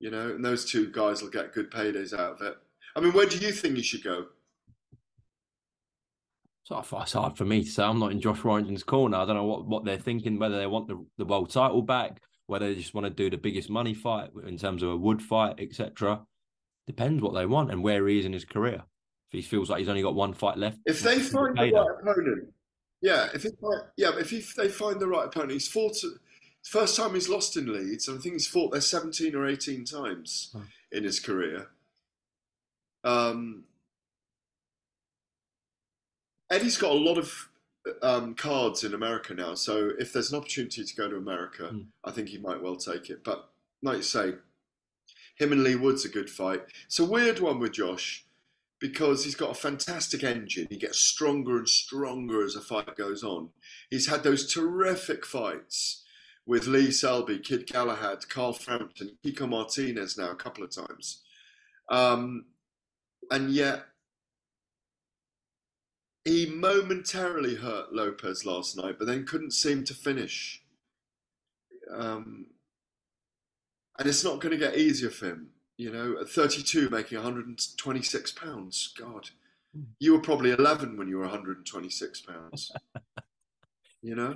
You 0.00 0.10
know, 0.10 0.30
and 0.30 0.44
those 0.44 0.64
two 0.64 0.90
guys 0.90 1.22
will 1.22 1.30
get 1.30 1.52
good 1.52 1.70
paydays 1.70 2.12
out 2.12 2.32
of 2.32 2.42
it. 2.42 2.56
I 2.96 3.00
mean, 3.00 3.12
where 3.12 3.26
do 3.26 3.38
you 3.38 3.52
think 3.52 3.76
he 3.76 3.82
should 3.82 4.04
go? 4.04 4.26
So 6.64 6.78
it's 6.78 7.12
hard 7.12 7.36
for 7.36 7.44
me 7.44 7.62
to 7.62 7.70
say. 7.70 7.84
I'm 7.84 8.00
not 8.00 8.10
in 8.10 8.22
Josh 8.22 8.42
Warrington's 8.42 8.82
corner. 8.82 9.18
I 9.18 9.26
don't 9.26 9.36
know 9.36 9.44
what, 9.44 9.66
what 9.66 9.84
they're 9.84 9.98
thinking, 9.98 10.38
whether 10.38 10.58
they 10.58 10.66
want 10.66 10.88
the, 10.88 11.04
the 11.18 11.26
world 11.26 11.50
title 11.50 11.82
back, 11.82 12.22
whether 12.46 12.66
they 12.66 12.74
just 12.74 12.94
want 12.94 13.06
to 13.06 13.10
do 13.10 13.28
the 13.28 13.36
biggest 13.36 13.68
money 13.68 13.92
fight 13.92 14.30
in 14.46 14.56
terms 14.56 14.82
of 14.82 14.88
a 14.88 14.96
wood 14.96 15.20
fight, 15.20 15.56
etc. 15.58 16.22
Depends 16.86 17.22
what 17.22 17.34
they 17.34 17.44
want 17.44 17.70
and 17.70 17.82
where 17.82 18.08
he 18.08 18.18
is 18.18 18.24
in 18.24 18.32
his 18.32 18.46
career. 18.46 18.82
If 19.28 19.32
he 19.32 19.42
feels 19.42 19.68
like 19.68 19.80
he's 19.80 19.90
only 19.90 20.00
got 20.00 20.14
one 20.14 20.32
fight 20.32 20.56
left. 20.56 20.78
If 20.86 21.00
they 21.02 21.18
find 21.18 21.56
the 21.56 21.70
right 21.70 21.86
opponent, 22.00 22.54
yeah. 23.02 23.28
If 23.34 23.44
yeah, 23.98 24.12
if 24.18 24.30
he, 24.30 24.42
they 24.56 24.68
find 24.68 24.98
the 24.98 25.06
right 25.06 25.26
opponent, 25.26 25.52
he's 25.52 25.68
fought. 25.68 25.96
First 26.62 26.96
time 26.96 27.12
he's 27.12 27.28
lost 27.28 27.58
in 27.58 27.70
Leeds, 27.70 28.08
and 28.08 28.18
I 28.18 28.22
think 28.22 28.36
he's 28.36 28.46
fought 28.46 28.72
there 28.72 28.80
17 28.80 29.34
or 29.34 29.46
18 29.46 29.84
times 29.84 30.50
oh. 30.56 30.62
in 30.92 31.04
his 31.04 31.20
career. 31.20 31.68
Um, 33.04 33.64
Eddie's 36.54 36.78
got 36.78 36.92
a 36.92 36.94
lot 36.94 37.18
of 37.18 37.48
um, 38.02 38.34
cards 38.34 38.84
in 38.84 38.94
America 38.94 39.34
now. 39.34 39.54
So 39.54 39.90
if 39.98 40.12
there's 40.12 40.30
an 40.32 40.38
opportunity 40.38 40.84
to 40.84 40.96
go 40.96 41.08
to 41.08 41.16
America, 41.16 41.70
Mm. 41.72 41.86
I 42.04 42.10
think 42.12 42.28
he 42.28 42.38
might 42.38 42.62
well 42.62 42.76
take 42.76 43.10
it. 43.10 43.24
But 43.24 43.50
like 43.82 43.98
you 43.98 44.02
say, 44.02 44.34
him 45.36 45.52
and 45.52 45.64
Leigh 45.64 45.74
Wood's 45.74 46.04
a 46.04 46.08
good 46.08 46.30
fight. 46.30 46.62
It's 46.86 46.98
a 47.00 47.04
weird 47.04 47.40
one 47.40 47.58
with 47.58 47.72
Josh 47.72 48.24
because 48.78 49.24
he's 49.24 49.34
got 49.34 49.50
a 49.50 49.54
fantastic 49.54 50.22
engine. 50.22 50.68
He 50.70 50.76
gets 50.76 50.98
stronger 50.98 51.58
and 51.58 51.68
stronger 51.68 52.44
as 52.44 52.54
the 52.54 52.60
fight 52.60 52.94
goes 52.96 53.24
on. 53.24 53.50
He's 53.90 54.06
had 54.08 54.22
those 54.22 54.52
terrific 54.52 55.26
fights 55.26 56.04
with 56.46 56.66
Lee 56.66 56.90
Selby, 56.90 57.38
Kid 57.38 57.66
Galahad, 57.66 58.28
Carl 58.28 58.52
Frampton, 58.52 59.16
Kiko 59.24 59.48
Martinez 59.48 60.16
now 60.16 60.30
a 60.30 60.36
couple 60.36 60.62
of 60.62 60.70
times. 60.70 61.22
Um, 61.90 62.44
and 63.30 63.50
yet 63.50 63.86
he 66.24 66.46
momentarily 66.46 67.54
hurt 67.56 67.92
Lopez 67.92 68.46
last 68.46 68.76
night, 68.76 68.96
but 68.98 69.06
then 69.06 69.26
couldn't 69.26 69.52
seem 69.52 69.84
to 69.84 69.94
finish. 69.94 70.62
Um, 71.94 72.46
and 73.98 74.08
it's 74.08 74.24
not 74.24 74.40
going 74.40 74.52
to 74.52 74.58
get 74.58 74.76
easier 74.76 75.10
for 75.10 75.26
him. 75.26 75.50
You 75.76 75.90
know, 75.92 76.16
at 76.20 76.28
32, 76.28 76.88
making 76.88 77.18
126 77.18 78.32
pounds. 78.32 78.94
God, 78.98 79.28
you 79.98 80.12
were 80.12 80.20
probably 80.20 80.52
11 80.52 80.96
when 80.96 81.08
you 81.08 81.16
were 81.16 81.24
126 81.24 82.20
pounds. 82.22 82.72
you 84.02 84.14
know, 84.14 84.34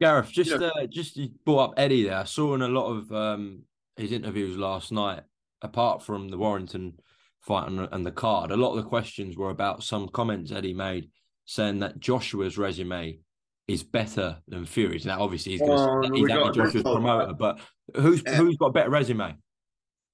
Gareth, 0.00 0.30
just 0.30 0.50
You 0.50 0.58
know- 0.58 0.72
uh, 0.80 0.86
just 0.86 1.16
you 1.16 1.30
brought 1.44 1.70
up 1.70 1.74
Eddie 1.78 2.04
there. 2.04 2.18
I 2.18 2.24
saw 2.24 2.54
in 2.54 2.62
a 2.62 2.68
lot 2.68 2.88
of 2.92 3.10
um, 3.10 3.62
his 3.96 4.12
interviews 4.12 4.56
last 4.56 4.92
night, 4.92 5.22
apart 5.62 6.02
from 6.02 6.28
the 6.28 6.38
Warrington 6.38 7.00
fight 7.46 7.68
and, 7.68 7.88
and 7.92 8.04
the 8.04 8.10
card, 8.12 8.50
a 8.50 8.56
lot 8.56 8.70
of 8.76 8.82
the 8.82 8.88
questions 8.88 9.36
were 9.36 9.50
about 9.50 9.82
some 9.82 10.08
comments 10.08 10.50
Eddie 10.52 10.74
made 10.74 11.08
saying 11.44 11.78
that 11.78 12.00
Joshua's 12.00 12.58
resume 12.58 13.20
is 13.68 13.82
better 13.84 14.38
than 14.48 14.64
Fury's. 14.66 15.06
Now, 15.06 15.20
obviously, 15.22 15.52
he's, 15.52 15.62
Oh, 15.62 15.66
gonna, 16.02 16.10
we 16.10 16.20
he's 16.20 16.28
got- 16.28 16.54
Joshua's 16.54 16.82
promoter, 16.82 17.32
but 17.34 17.60
who's 17.94 18.22
Yeah. 18.26 18.34
who's 18.36 18.56
got 18.56 18.66
a 18.66 18.72
better 18.72 18.90
resume? 18.90 19.36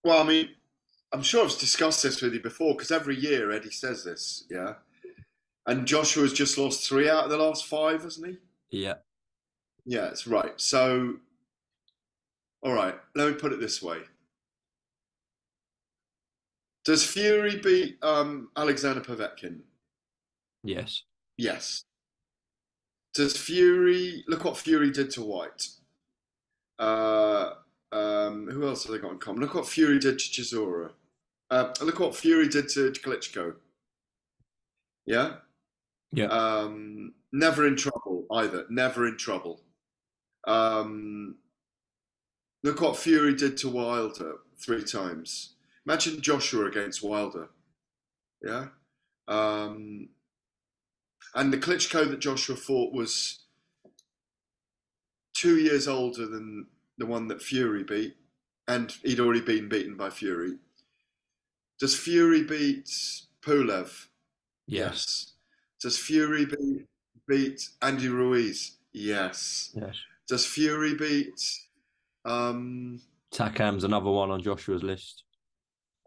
Well, 0.04 0.20
I 0.22 0.26
mean, 0.26 0.48
I'm 1.12 1.22
sure 1.22 1.44
I've 1.44 1.58
discussed 1.58 2.02
this 2.02 2.20
with 2.20 2.34
you 2.34 2.40
before 2.40 2.74
because 2.74 2.90
every 2.90 3.16
year 3.18 3.50
Eddie 3.50 3.70
says 3.70 4.04
this, 4.04 4.44
yeah. 4.50 4.74
And 5.66 5.86
Joshua's 5.86 6.32
just 6.32 6.58
lost 6.58 6.86
three 6.88 7.08
out 7.08 7.24
of 7.24 7.30
the 7.30 7.36
last 7.36 7.66
five, 7.66 8.02
hasn't 8.02 8.26
he? 8.26 8.36
Yeah, 8.82 8.94
Yeah, 9.84 10.06
it's 10.08 10.26
right. 10.26 10.58
So, 10.60 11.14
all 12.62 12.72
right, 12.72 12.94
let 13.14 13.28
me 13.28 13.34
put 13.34 13.52
it 13.52 13.60
this 13.60 13.80
way. 13.82 13.98
Does 16.84 17.04
Fury 17.06 17.56
beat 17.58 17.98
um, 18.02 18.48
Alexander 18.56 19.00
Povetkin? 19.00 19.60
yes, 20.64 21.02
Yes. 21.38 21.84
Does 23.14 23.36
Fury 23.36 24.24
look 24.26 24.44
what 24.44 24.56
Fury 24.56 24.90
did 24.90 25.10
to 25.12 25.22
Whyte? 25.22 25.68
Uh, 26.78 27.50
um, 27.92 28.48
who 28.50 28.66
else 28.66 28.84
have 28.84 28.92
they 28.92 28.98
got 28.98 29.12
in 29.12 29.18
common? 29.18 29.42
Look 29.42 29.54
what 29.54 29.68
Fury 29.68 29.98
did 29.98 30.18
to 30.18 30.24
Chisora. 30.24 30.90
Uh, 31.50 31.72
look 31.82 32.00
what 32.00 32.16
Fury 32.16 32.48
did 32.48 32.68
to 32.70 32.90
Klitschko. 32.92 33.56
Yeah. 35.04 35.34
yeah, 36.12 36.26
Um, 36.28 37.12
never 37.32 37.66
in 37.66 37.76
trouble 37.76 38.24
either. 38.32 38.64
Never 38.70 39.06
in 39.06 39.18
trouble. 39.18 39.60
Um, 40.46 41.36
look 42.62 42.80
what 42.80 42.96
Fury 42.96 43.34
did 43.34 43.58
to 43.58 43.68
Wilder 43.68 44.36
three 44.56 44.84
times. 44.84 45.54
Imagine 45.86 46.20
Joshua 46.20 46.66
against 46.66 47.02
Wilder. 47.02 47.48
Yeah. 48.42 48.66
Um, 49.28 50.08
and 51.34 51.52
the 51.52 51.58
Klitschko 51.58 52.08
that 52.10 52.20
Joshua 52.20 52.56
fought 52.56 52.92
was 52.92 53.40
two 55.34 55.58
years 55.58 55.88
older 55.88 56.26
than 56.26 56.66
the 56.98 57.06
one 57.06 57.28
that 57.28 57.42
Fury 57.42 57.84
beat, 57.84 58.16
and 58.68 58.94
he'd 59.02 59.20
already 59.20 59.40
been 59.40 59.68
beaten 59.68 59.96
by 59.96 60.10
Fury. 60.10 60.56
Does 61.80 61.96
Fury 61.96 62.44
beat 62.44 62.88
Pulev? 63.44 64.06
yes, 64.66 65.32
Does 65.80 65.98
Fury 65.98 66.44
beat, 66.46 66.86
beat 67.26 67.68
Andy 67.80 68.08
Ruiz? 68.08 68.76
Yes. 68.92 69.70
yes. 69.74 69.96
Does 70.28 70.46
Fury 70.46 70.94
beat 70.94 71.40
um 72.24 73.00
Takam's 73.34 73.82
another 73.84 74.10
one 74.10 74.30
on 74.30 74.42
Joshua's 74.42 74.82
list. 74.82 75.24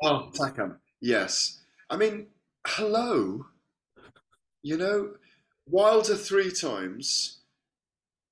Oh 0.04 0.30
Takam? 0.34 0.78
Yes. 1.02 1.62
I 1.90 1.98
mean, 1.98 2.28
hello. 2.68 3.46
You 4.64 4.78
know, 4.78 5.16
Wilder 5.68 6.16
three 6.16 6.52
times. 6.52 7.40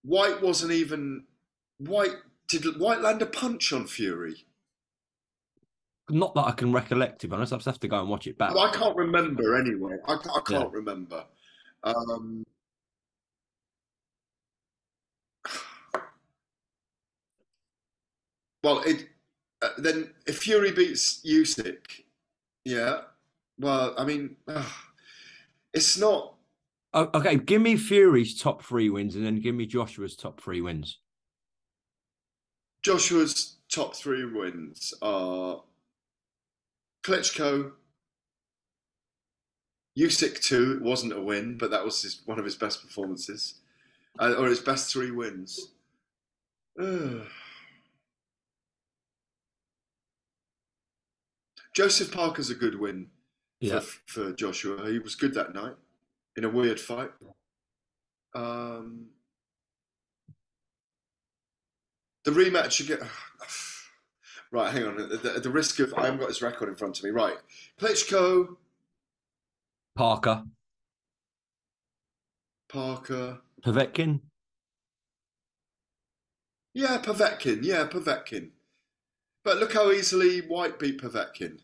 Whyte 0.04 0.42
wasn't 0.42 0.72
even 0.72 1.26
Whyte 1.80 2.16
did 2.50 2.80
White 2.80 3.02
land 3.02 3.22
a 3.22 3.26
punch 3.26 3.72
on 3.74 3.88
Fury? 3.88 4.46
Not 6.10 6.36
that 6.36 6.46
I 6.46 6.52
can 6.52 6.74
recollect, 6.74 7.22
to 7.22 7.28
be 7.28 7.34
honest. 7.36 7.54
I 7.54 7.56
just 7.58 7.66
have 7.66 7.80
to 7.80 7.88
go 7.88 8.00
and 8.00 8.10
watch 8.10 8.28
it 8.28 8.38
back. 8.38 8.54
I 8.56 8.72
can't 8.74 8.96
remember 8.96 9.56
anyway. 9.56 9.96
I, 10.06 10.14
I 10.16 10.42
can't 10.46 10.50
Yeah. 10.50 10.68
remember. 10.72 11.24
Um, 11.84 12.46
well, 18.64 18.82
it 18.82 19.08
uh, 19.64 19.70
then 19.78 20.10
if 20.28 20.40
Fury 20.40 20.72
beats 20.72 21.22
Usyk, 21.26 22.04
yeah. 22.66 23.02
Well, 23.58 23.94
I 23.98 24.04
mean, 24.04 24.36
uh, 24.48 24.68
it's 25.74 25.98
not. 25.98 26.36
Okay, 26.94 27.38
give 27.38 27.62
me 27.62 27.78
Fury's 27.78 28.40
top 28.40 28.62
three 28.62 28.90
wins 28.90 29.16
and 29.16 29.26
then 29.26 29.40
give 29.40 29.56
me 29.56 29.66
Joshua's 29.66 30.16
top 30.16 30.42
three 30.42 30.62
wins. 30.62 31.00
Joshua's 32.84 33.58
top 33.72 33.96
three 33.96 34.26
wins 34.26 34.94
are 35.02 35.64
Klitschko. 37.04 37.72
Usyk 39.98 40.42
two 40.42 40.82
wasn't 40.84 41.14
a 41.14 41.22
win, 41.22 41.58
but 41.58 41.72
that 41.72 41.86
was 41.86 42.02
his, 42.02 42.22
one 42.26 42.38
of 42.38 42.46
his 42.46 42.56
best 42.56 42.86
performances, 42.86 43.56
uh, 44.20 44.34
or 44.38 44.48
his 44.48 44.60
best 44.60 44.92
three 44.92 45.12
wins. 45.12 45.72
Joseph 51.74 52.12
Parker's 52.12 52.50
a 52.50 52.56
good 52.56 52.80
win 52.80 53.08
Yeah. 53.60 53.80
for, 53.80 54.02
for 54.06 54.34
Joshua. 54.34 54.90
He 54.90 55.00
was 55.00 55.16
good 55.16 55.34
that 55.34 55.54
night 55.54 55.76
in 56.38 56.44
a 56.44 56.50
weird 56.50 56.80
fight. 56.80 57.12
Um, 58.36 59.08
the 62.26 62.32
rematch 62.32 62.80
again. 62.80 63.08
Right, 64.52 64.72
hang 64.72 64.84
on. 64.86 65.00
At 65.02 65.24
the, 65.24 65.40
the 65.40 65.50
risk 65.50 65.80
of, 65.80 65.96
I 65.96 66.06
haven't 66.06 66.20
got 66.20 66.28
his 66.30 66.44
record 66.44 66.70
in 66.70 66.76
front 66.76 67.00
of 67.00 67.04
me. 67.04 67.10
Right, 67.10 67.38
Klitschko, 67.82 68.56
Parker, 69.96 70.44
Parker. 72.70 73.40
Povetkin. 73.66 74.20
Yeah, 76.76 77.00
Povetkin. 77.02 77.64
Yeah, 77.64 77.88
Povetkin. 77.88 78.50
But 79.44 79.58
look 79.58 79.74
how 79.74 79.92
easily 79.92 80.40
Whyte 80.42 80.80
beat 80.80 81.02
Povetkin. 81.02 81.60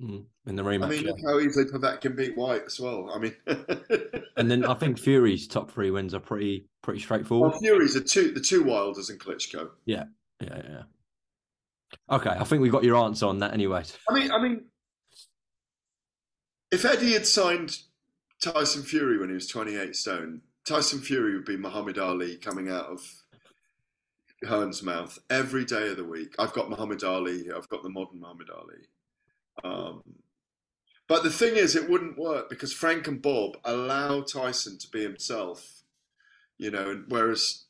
Mm, 0.00 0.24
in 0.46 0.56
the 0.56 0.62
rematch. 0.62 0.84
I 0.84 0.88
mean, 0.88 1.04
yeah. 1.04 1.10
look 1.10 1.20
how 1.24 1.38
easily 1.40 1.66
Povetkin 1.66 2.16
beat 2.16 2.36
Whyte 2.36 2.62
as 2.66 2.80
well. 2.80 3.10
I 3.14 3.18
mean, 3.18 3.34
And 4.36 4.50
then 4.50 4.64
I 4.64 4.74
think 4.74 4.98
Fury's 4.98 5.46
top 5.46 5.70
three 5.70 5.90
wins 5.90 6.14
are 6.14 6.20
pretty 6.20 6.66
pretty 6.82 7.00
straightforward. 7.00 7.52
well, 7.52 7.60
Fury's 7.60 7.94
the 7.94 8.00
two, 8.00 8.32
the 8.32 8.40
two 8.40 8.62
Wilders 8.62 9.10
and 9.10 9.20
Klitschko. 9.20 9.70
Yeah, 9.84 10.04
yeah, 10.40 10.62
yeah. 10.68 10.82
Okay, 12.10 12.30
I 12.30 12.44
think 12.44 12.62
we 12.62 12.70
got 12.70 12.84
your 12.84 12.96
answer 12.96 13.26
on 13.26 13.38
that 13.40 13.52
anyway. 13.52 13.84
I 14.08 14.14
mean, 14.14 14.30
I 14.30 14.40
mean, 14.40 14.64
if 16.70 16.84
Eddie 16.84 17.12
had 17.12 17.26
signed 17.26 17.76
Tyson 18.42 18.82
Fury 18.82 19.18
when 19.18 19.28
he 19.28 19.34
was 19.34 19.48
28 19.48 19.94
stone, 19.94 20.40
Tyson 20.66 21.00
Fury 21.00 21.34
would 21.34 21.44
be 21.44 21.56
Muhammad 21.56 21.98
Ali 21.98 22.36
coming 22.36 22.70
out 22.70 22.86
of 22.86 23.02
Hearn's 24.46 24.82
mouth 24.82 25.18
every 25.28 25.64
day 25.64 25.88
of 25.88 25.96
the 25.96 26.04
week. 26.04 26.34
I've 26.38 26.52
got 26.52 26.70
Muhammad 26.70 27.04
Ali. 27.04 27.50
I've 27.54 27.68
got 27.68 27.82
the 27.82 27.90
modern 27.90 28.20
Muhammad 28.20 28.48
Ali. 28.50 28.86
Um, 29.62 30.02
but 31.08 31.22
the 31.22 31.30
thing 31.30 31.56
is, 31.56 31.76
it 31.76 31.90
wouldn't 31.90 32.18
work 32.18 32.48
because 32.48 32.72
Frank 32.72 33.06
and 33.08 33.20
Bob 33.20 33.56
allow 33.64 34.22
Tyson 34.22 34.78
to 34.78 34.88
be 34.88 35.02
himself, 35.02 35.82
you 36.56 36.70
know, 36.70 36.90
and 36.90 37.04
whereas 37.08 37.64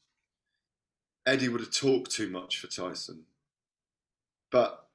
Eddie 1.26 1.48
would 1.48 1.60
have 1.60 1.72
talked 1.72 2.10
too 2.10 2.28
much 2.28 2.58
for 2.58 2.66
Tyson. 2.66 3.24
But 4.50 4.86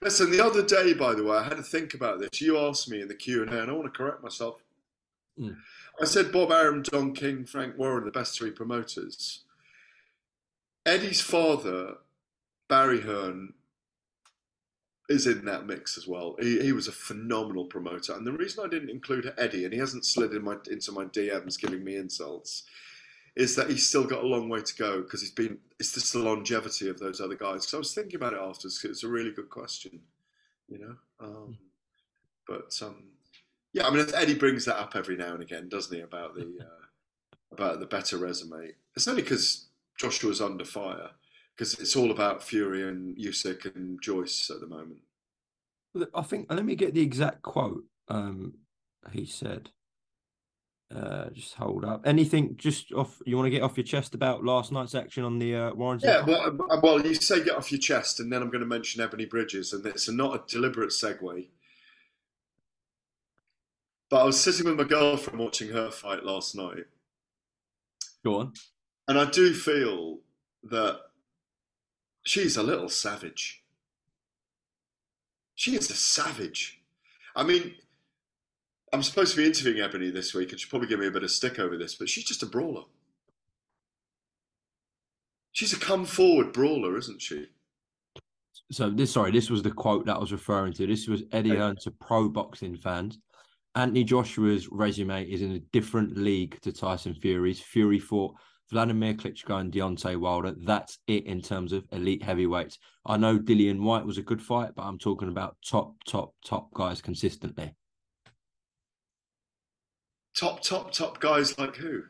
listen, 0.00 0.30
the 0.30 0.44
other 0.44 0.62
day, 0.62 0.94
by 0.94 1.14
the 1.14 1.24
way, 1.24 1.38
I 1.38 1.44
had 1.44 1.56
to 1.56 1.62
think 1.62 1.94
about 1.94 2.20
this. 2.20 2.40
You 2.40 2.58
asked 2.58 2.90
me 2.90 3.00
in 3.00 3.08
the 3.08 3.14
Q 3.14 3.42
and 3.42 3.52
A, 3.52 3.62
and 3.62 3.70
I 3.70 3.74
want 3.74 3.92
to 3.92 3.96
correct 3.96 4.22
myself. 4.22 4.62
Mm. 5.38 5.56
I 6.00 6.04
said 6.04 6.32
Bob 6.32 6.50
Arum, 6.50 6.82
Don 6.82 7.14
King, 7.14 7.44
Frank 7.44 7.78
Warren, 7.78 8.04
the 8.04 8.10
best 8.10 8.36
three 8.36 8.50
promoters. 8.50 9.44
Eddie's 10.84 11.20
father, 11.20 11.96
Barry 12.68 13.02
Hearn, 13.02 13.54
is 15.08 15.26
in 15.26 15.44
that 15.44 15.66
mix 15.66 15.98
as 15.98 16.06
well. 16.06 16.36
He, 16.40 16.60
he 16.60 16.72
was 16.72 16.88
a 16.88 16.92
phenomenal 16.92 17.66
promoter, 17.66 18.14
and 18.14 18.26
the 18.26 18.32
reason 18.32 18.64
I 18.64 18.68
didn't 18.68 18.90
include 18.90 19.32
Eddie, 19.36 19.64
and 19.64 19.72
he 19.72 19.78
hasn't 19.78 20.06
slid 20.06 20.32
in 20.32 20.42
my 20.42 20.56
into 20.70 20.92
my 20.92 21.04
DMs 21.04 21.60
giving 21.60 21.84
me 21.84 21.96
insults, 21.96 22.64
is 23.36 23.54
that 23.56 23.70
he's 23.70 23.88
still 23.88 24.04
got 24.04 24.24
a 24.24 24.26
long 24.26 24.48
way 24.48 24.62
to 24.62 24.76
go 24.76 25.02
because 25.02 25.20
he's 25.20 25.30
been. 25.30 25.58
It's 25.78 25.94
just 25.94 26.12
the 26.12 26.20
longevity 26.20 26.88
of 26.88 26.98
those 26.98 27.20
other 27.20 27.36
guys. 27.36 27.62
Because 27.62 27.74
I 27.74 27.78
was 27.78 27.94
thinking 27.94 28.16
about 28.16 28.32
it 28.32 28.40
afterwards. 28.40 28.84
It's 28.84 29.04
a 29.04 29.08
really 29.08 29.32
good 29.32 29.50
question, 29.50 30.00
you 30.68 30.78
know. 30.78 30.96
Um, 31.20 31.58
but 32.46 32.76
um, 32.82 33.04
yeah, 33.72 33.86
I 33.86 33.90
mean, 33.90 34.06
Eddie 34.14 34.34
brings 34.34 34.64
that 34.64 34.78
up 34.78 34.94
every 34.94 35.16
now 35.16 35.34
and 35.34 35.42
again, 35.42 35.68
doesn't 35.68 35.94
he? 35.94 36.02
About 36.02 36.34
the 36.34 36.42
uh, 36.60 37.52
about 37.52 37.80
the 37.80 37.86
better 37.86 38.16
resume. 38.16 38.72
It's 38.96 39.08
only 39.08 39.22
because 39.22 39.66
Joshua's 40.02 40.40
under 40.40 40.64
fire 40.64 41.10
because 41.54 41.74
it's 41.78 41.94
all 41.94 42.10
about 42.10 42.42
Fury 42.42 42.88
and 42.88 43.16
Usyk 43.16 43.72
and 43.76 44.02
Joyce 44.02 44.50
at 44.50 44.60
the 44.60 44.66
moment. 44.66 44.98
I 46.14 46.22
think. 46.22 46.50
Let 46.50 46.64
me 46.64 46.74
get 46.74 46.94
the 46.94 47.02
exact 47.02 47.42
quote. 47.42 47.84
Um, 48.08 48.54
he 49.12 49.24
said. 49.24 49.70
Uh, 50.94 51.30
just 51.30 51.54
hold 51.54 51.86
up. 51.86 52.02
Anything 52.04 52.54
just 52.58 52.92
off 52.92 53.22
you 53.24 53.36
want 53.36 53.46
to 53.46 53.50
get 53.50 53.62
off 53.62 53.78
your 53.78 53.84
chest 53.84 54.14
about 54.14 54.44
last 54.44 54.72
night's 54.72 54.94
action 54.94 55.24
on 55.24 55.38
the 55.38 55.54
uh, 55.54 55.72
Warren? 55.72 55.98
Yeah, 56.02 56.22
well, 56.22 56.54
uh, 56.70 56.80
well, 56.82 57.00
you 57.00 57.14
say 57.14 57.42
get 57.42 57.56
off 57.56 57.72
your 57.72 57.80
chest, 57.80 58.20
and 58.20 58.30
then 58.30 58.42
I'm 58.42 58.50
going 58.50 58.60
to 58.60 58.66
mention 58.66 59.00
Ebanie 59.00 59.30
Bridges, 59.30 59.72
and 59.72 59.86
it's 59.86 60.10
not 60.10 60.34
a 60.34 60.42
deliberate 60.46 60.90
segue. 60.90 61.46
But 64.10 64.20
I 64.20 64.24
was 64.24 64.38
sitting 64.38 64.66
with 64.66 64.76
my 64.76 64.84
girlfriend 64.84 65.38
watching 65.38 65.70
her 65.70 65.90
fight 65.90 66.24
last 66.24 66.54
night. 66.54 66.84
Go 68.22 68.40
on. 68.40 68.52
And 69.08 69.18
I 69.18 69.24
do 69.24 69.52
feel 69.52 70.18
that 70.64 71.00
she's 72.24 72.56
a 72.56 72.62
little 72.62 72.88
savage. 72.88 73.62
She 75.54 75.76
is 75.76 75.90
a 75.90 75.94
savage. 75.94 76.80
I 77.34 77.42
mean, 77.42 77.74
I'm 78.92 79.02
supposed 79.02 79.32
to 79.32 79.38
be 79.38 79.46
interviewing 79.46 79.78
Ebanie 79.78 80.12
this 80.12 80.34
week, 80.34 80.50
and 80.50 80.60
she'll 80.60 80.70
probably 80.70 80.88
give 80.88 81.00
me 81.00 81.06
a 81.06 81.10
bit 81.10 81.24
of 81.24 81.30
stick 81.30 81.58
over 81.58 81.76
this, 81.76 81.94
but 81.94 82.08
she's 82.08 82.24
just 82.24 82.42
a 82.42 82.46
brawler. 82.46 82.82
She's 85.52 85.72
a 85.72 85.78
come 85.78 86.04
forward 86.04 86.52
brawler, 86.52 86.96
isn't 86.96 87.20
she? 87.20 87.46
So 88.70 88.88
this, 88.88 89.12
sorry, 89.12 89.32
this 89.32 89.50
was 89.50 89.62
the 89.62 89.70
quote 89.70 90.06
that 90.06 90.16
I 90.16 90.18
was 90.18 90.32
referring 90.32 90.72
to. 90.74 90.86
This 90.86 91.06
was 91.06 91.24
Eddie 91.32 91.56
Hearn 91.56 91.76
to 91.82 91.90
pro 91.90 92.28
boxing 92.28 92.76
fans. 92.76 93.18
Anthony 93.74 94.04
Joshua's 94.04 94.68
resume 94.70 95.24
is 95.24 95.42
in 95.42 95.52
a 95.52 95.58
different 95.58 96.16
league 96.16 96.60
to 96.62 96.72
Tyson 96.72 97.14
Fury's. 97.14 97.60
Fury 97.60 97.98
fought 97.98 98.34
Vladimir 98.72 99.12
Klitschko 99.12 99.60
and 99.60 99.70
Deontay 99.70 100.16
Wilder. 100.16 100.54
That's 100.56 100.98
it 101.06 101.26
in 101.26 101.42
terms 101.42 101.72
of 101.72 101.84
elite 101.92 102.22
heavyweights. 102.22 102.78
I 103.04 103.18
know 103.18 103.38
Dillian 103.38 103.80
Whyte 103.80 104.06
was 104.06 104.16
a 104.16 104.22
good 104.22 104.42
fight, 104.42 104.70
but 104.74 104.82
I'm 104.82 104.98
talking 104.98 105.28
about 105.28 105.56
top, 105.64 105.94
top, 106.08 106.34
top 106.44 106.72
guys 106.72 107.02
consistently. 107.02 107.74
Top, 110.34 110.62
top, 110.62 110.90
top 110.90 111.20
guys 111.20 111.58
like 111.58 111.76
who? 111.76 112.04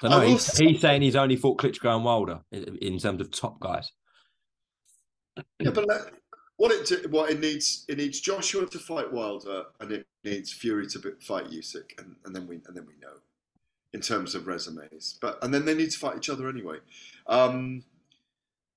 So 0.00 0.08
no, 0.08 0.20
he's, 0.20 0.58
he's, 0.58 0.80
saying 0.80 1.02
he's 1.02 1.14
only 1.14 1.36
fought 1.36 1.58
Klitschko 1.58 1.94
and 1.94 2.04
Wilder 2.04 2.40
in, 2.50 2.78
in 2.78 2.98
terms 2.98 3.20
of 3.20 3.30
top 3.30 3.60
guys. 3.60 3.92
Yeah, 5.60 5.70
but 5.70 5.86
what 6.60 6.72
it 6.72 7.10
what 7.10 7.30
it 7.30 7.40
needs 7.40 7.86
it 7.88 7.96
needs 7.96 8.20
Joshua 8.20 8.66
to 8.66 8.78
fight 8.78 9.10
Wilder 9.10 9.64
and 9.80 9.90
it 9.90 10.06
needs 10.24 10.52
Fury 10.52 10.86
to 10.88 11.14
fight 11.18 11.46
Usyk 11.46 11.98
and, 11.98 12.16
and 12.26 12.36
then 12.36 12.46
we 12.46 12.56
and 12.66 12.76
then 12.76 12.86
we 12.86 12.92
know 13.00 13.14
in 13.94 14.02
terms 14.02 14.34
of 14.34 14.46
resumes. 14.46 15.18
But 15.22 15.42
and 15.42 15.54
then 15.54 15.64
they 15.64 15.74
need 15.74 15.90
to 15.90 15.98
fight 15.98 16.18
each 16.18 16.28
other 16.28 16.50
anyway. 16.50 16.76
Um, 17.26 17.84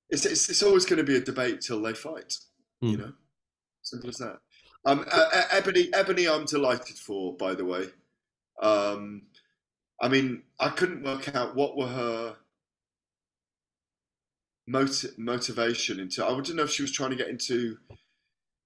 it's, 0.09 0.25
it's, 0.25 0.49
it's 0.49 0.63
always 0.63 0.85
going 0.85 0.99
to 0.99 1.03
be 1.03 1.17
a 1.17 1.19
debate 1.19 1.59
till 1.59 1.81
they 1.81 1.93
fight. 1.93 2.37
Mm. 2.81 2.91
You 2.91 2.95
hmm. 2.95 3.01
know, 3.01 3.13
simple 3.81 4.09
as 4.09 4.17
that. 4.17 4.39
Um, 4.85 5.05
uh, 5.11 5.43
Ebanie, 5.51 5.91
Ebanie, 5.91 6.33
I'm 6.33 6.45
delighted 6.45 6.97
for. 6.97 7.35
By 7.35 7.53
the 7.53 7.65
way, 7.65 7.87
um, 8.61 9.23
I 10.01 10.07
mean, 10.07 10.43
I 10.57 10.69
couldn't 10.69 11.03
work 11.03 11.35
out 11.35 11.53
what 11.53 11.75
were 11.75 11.87
her 11.87 12.37
motiv- 14.67 15.17
motivation 15.17 15.99
into. 15.99 16.25
I 16.25 16.31
wouldn't 16.31 16.55
know 16.55 16.63
if 16.63 16.71
she 16.71 16.83
was 16.83 16.91
trying 16.91 17.11
to 17.11 17.15
get 17.15 17.29
into 17.29 17.77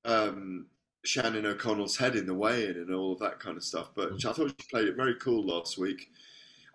um, 0.06 0.68
Shannon 1.06 1.46
O'Connell's 1.46 1.98
head 1.98 2.16
in 2.16 2.26
the 2.26 2.34
weigh-in 2.34 2.78
and 2.78 2.94
all 2.94 3.14
of 3.14 3.20
that 3.20 3.40
kind 3.40 3.58
of 3.58 3.64
stuff. 3.64 3.90
But 3.96 4.14
mm. 4.14 4.26
I 4.26 4.34
thought 4.34 4.50
she 4.50 4.68
played 4.70 4.88
it 4.88 4.96
very 4.96 5.16
cool 5.16 5.46
last 5.46 5.78
week. 5.78 6.10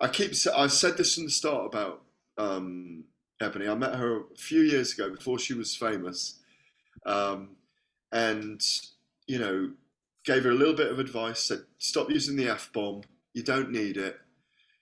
I 0.01 0.09
keep 0.09 0.33
I 0.55 0.67
said 0.67 0.97
this 0.97 1.15
from 1.15 1.25
the 1.25 1.31
start 1.31 1.67
about 1.67 2.03
um, 2.39 3.05
Ebanie. 3.41 3.71
I 3.71 3.75
met 3.75 3.95
her 3.95 4.21
a 4.21 4.37
few 4.37 4.63
years 4.63 4.93
ago 4.93 5.11
before 5.11 5.39
she 5.39 5.55
was 5.55 5.77
famous, 5.77 6.41
um, 7.07 7.51
and 8.11 8.61
you 9.27 9.39
know, 9.39 9.71
gave 10.25 10.45
her 10.45 10.51
a 10.51 10.55
little 10.55 10.75
bit 10.75 10.91
of 10.91 10.99
advice. 10.99 11.45
Said 11.45 11.61
stop 11.79 12.11
using 12.11 12.37
the 12.37 12.49
f 12.49 12.71
bomb. 12.73 13.03
You 13.33 13.43
don't 13.43 13.71
need 13.71 13.97
it. 13.97 14.19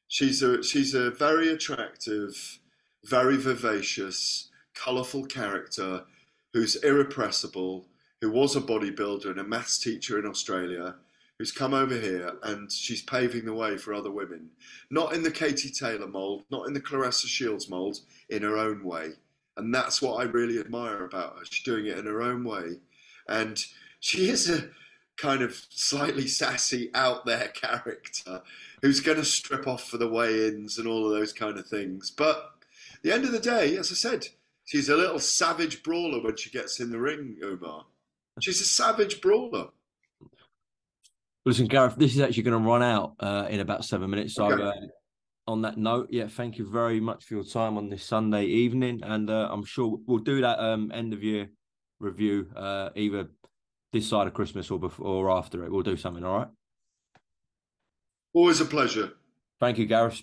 She's 0.09 0.43
a 0.43 0.63
she's 0.63 0.95
a 0.95 1.11
very 1.11 1.49
attractive 1.49 2.60
very 3.05 3.37
vivacious, 3.37 4.49
colourful 4.75 5.27
character 5.27 6.05
who's 6.53 6.77
irrepressible, 6.77 7.87
who 8.21 8.31
was 8.31 8.57
a 8.57 8.61
bodybuilder 8.61 9.27
and 9.27 9.41
a 9.41 9.45
maths 9.45 9.79
teacher 9.79 10.19
in 10.19 10.27
Australia, 10.27 10.97
who's 11.39 11.53
come 11.53 11.73
over 11.73 11.99
here 11.99 12.33
and 12.43 12.71
she's 12.71 13.03
paving 13.03 13.47
the 13.47 13.55
way 13.55 13.77
for 13.79 13.95
other 13.95 14.11
women. 14.11 14.51
Not 14.91 15.15
in 15.15 15.23
the 15.23 15.31
Katie 15.31 15.71
Taylor 15.71 16.07
mould, 16.07 16.45
not 16.51 16.67
in 16.67 16.75
the 16.75 16.81
Claressa 16.81 17.27
Shields 17.27 17.71
mould, 17.71 18.01
in 18.29 18.43
her 18.43 18.59
own 18.59 18.85
way. 18.85 19.13
And 19.57 19.75
that's 19.75 20.03
what 20.03 20.21
I 20.21 20.25
really 20.25 20.59
admire 20.59 21.05
about 21.05 21.39
her. 21.39 21.45
She's 21.45 21.65
doing 21.65 21.87
it 21.87 21.99
in 21.99 22.07
her 22.07 22.23
own 22.23 22.45
way. 22.45 22.77
And 23.29 23.63
she 24.01 24.29
is 24.29 24.51
a 24.51 24.69
kind 25.17 25.43
of 25.43 25.55
slightly 25.71 26.27
sassy, 26.27 26.91
out 26.95 27.27
there 27.27 27.49
character 27.49 28.43
who's 28.83 29.01
going 29.01 29.19
to 29.19 29.25
strip 29.25 29.67
off 29.67 29.89
for 29.89 29.99
the 29.99 30.09
weigh 30.09 30.49
ins 30.49 30.79
and 30.79 30.87
all 30.87 31.07
of 31.07 31.19
those 31.19 31.33
kind 31.33 31.59
of 31.59 31.67
things. 31.67 32.11
But 32.11 32.53
the 33.03 33.13
end 33.13 33.25
of 33.25 33.33
the 33.33 33.39
day, 33.39 33.77
as 33.77 33.91
I 33.91 33.95
said, 33.95 34.27
she's 34.65 34.89
a 34.89 34.97
little 34.97 35.19
savage 35.19 35.83
brawler 35.83 36.23
when 36.23 36.37
she 36.37 36.51
gets 36.51 36.81
in 36.81 36.91
the 36.91 37.01
ring, 37.01 37.37
Umar. 37.43 37.87
She's 38.41 38.61
a 38.61 38.65
savage 38.65 39.21
brawler. 39.21 39.69
Listen, 41.45 41.67
Gareth, 41.67 41.97
this 41.97 42.15
is 42.15 42.21
actually 42.21 42.43
going 42.43 42.63
to 42.63 42.69
run 42.69 42.83
out 42.83 43.15
uh, 43.21 43.47
in 43.49 43.61
about 43.61 43.85
seven 43.85 44.11
minutes. 44.11 44.35
So, 44.35 44.53
okay. 44.53 44.63
uh, 44.63 44.73
on 45.47 45.63
that 45.63 45.79
note, 45.79 46.09
yeah, 46.11 46.29
thank 46.29 46.59
you 46.59 46.71
very 46.71 47.01
much 47.01 47.25
for 47.25 47.35
your 47.35 47.45
time 47.45 47.77
on 47.77 47.89
this 47.89 48.05
Sunday 48.05 48.45
evening, 48.45 49.01
and 49.03 49.29
uh, 49.31 49.49
I'm 49.51 49.65
sure 49.65 49.99
we'll 50.07 50.19
do 50.19 50.43
that 50.43 50.59
um, 50.59 50.93
end 50.95 51.13
of 51.13 51.23
year 51.23 51.49
review 51.99 52.49
uh, 52.57 52.91
either 52.95 53.29
this 53.93 54.09
side 54.09 54.27
of 54.27 54.35
Christmas 54.35 54.71
or 54.71 54.79
before 54.79 55.07
or 55.07 55.31
after 55.31 55.65
it. 55.65 55.73
We'll 55.73 55.83
do 55.83 55.97
something. 55.97 56.25
All 56.25 56.39
right. 56.39 56.49
Always 58.33 58.61
a 58.61 58.65
pleasure. 58.65 59.13
Thank 59.59 59.79
you, 59.79 59.87
Gareth. 59.87 60.23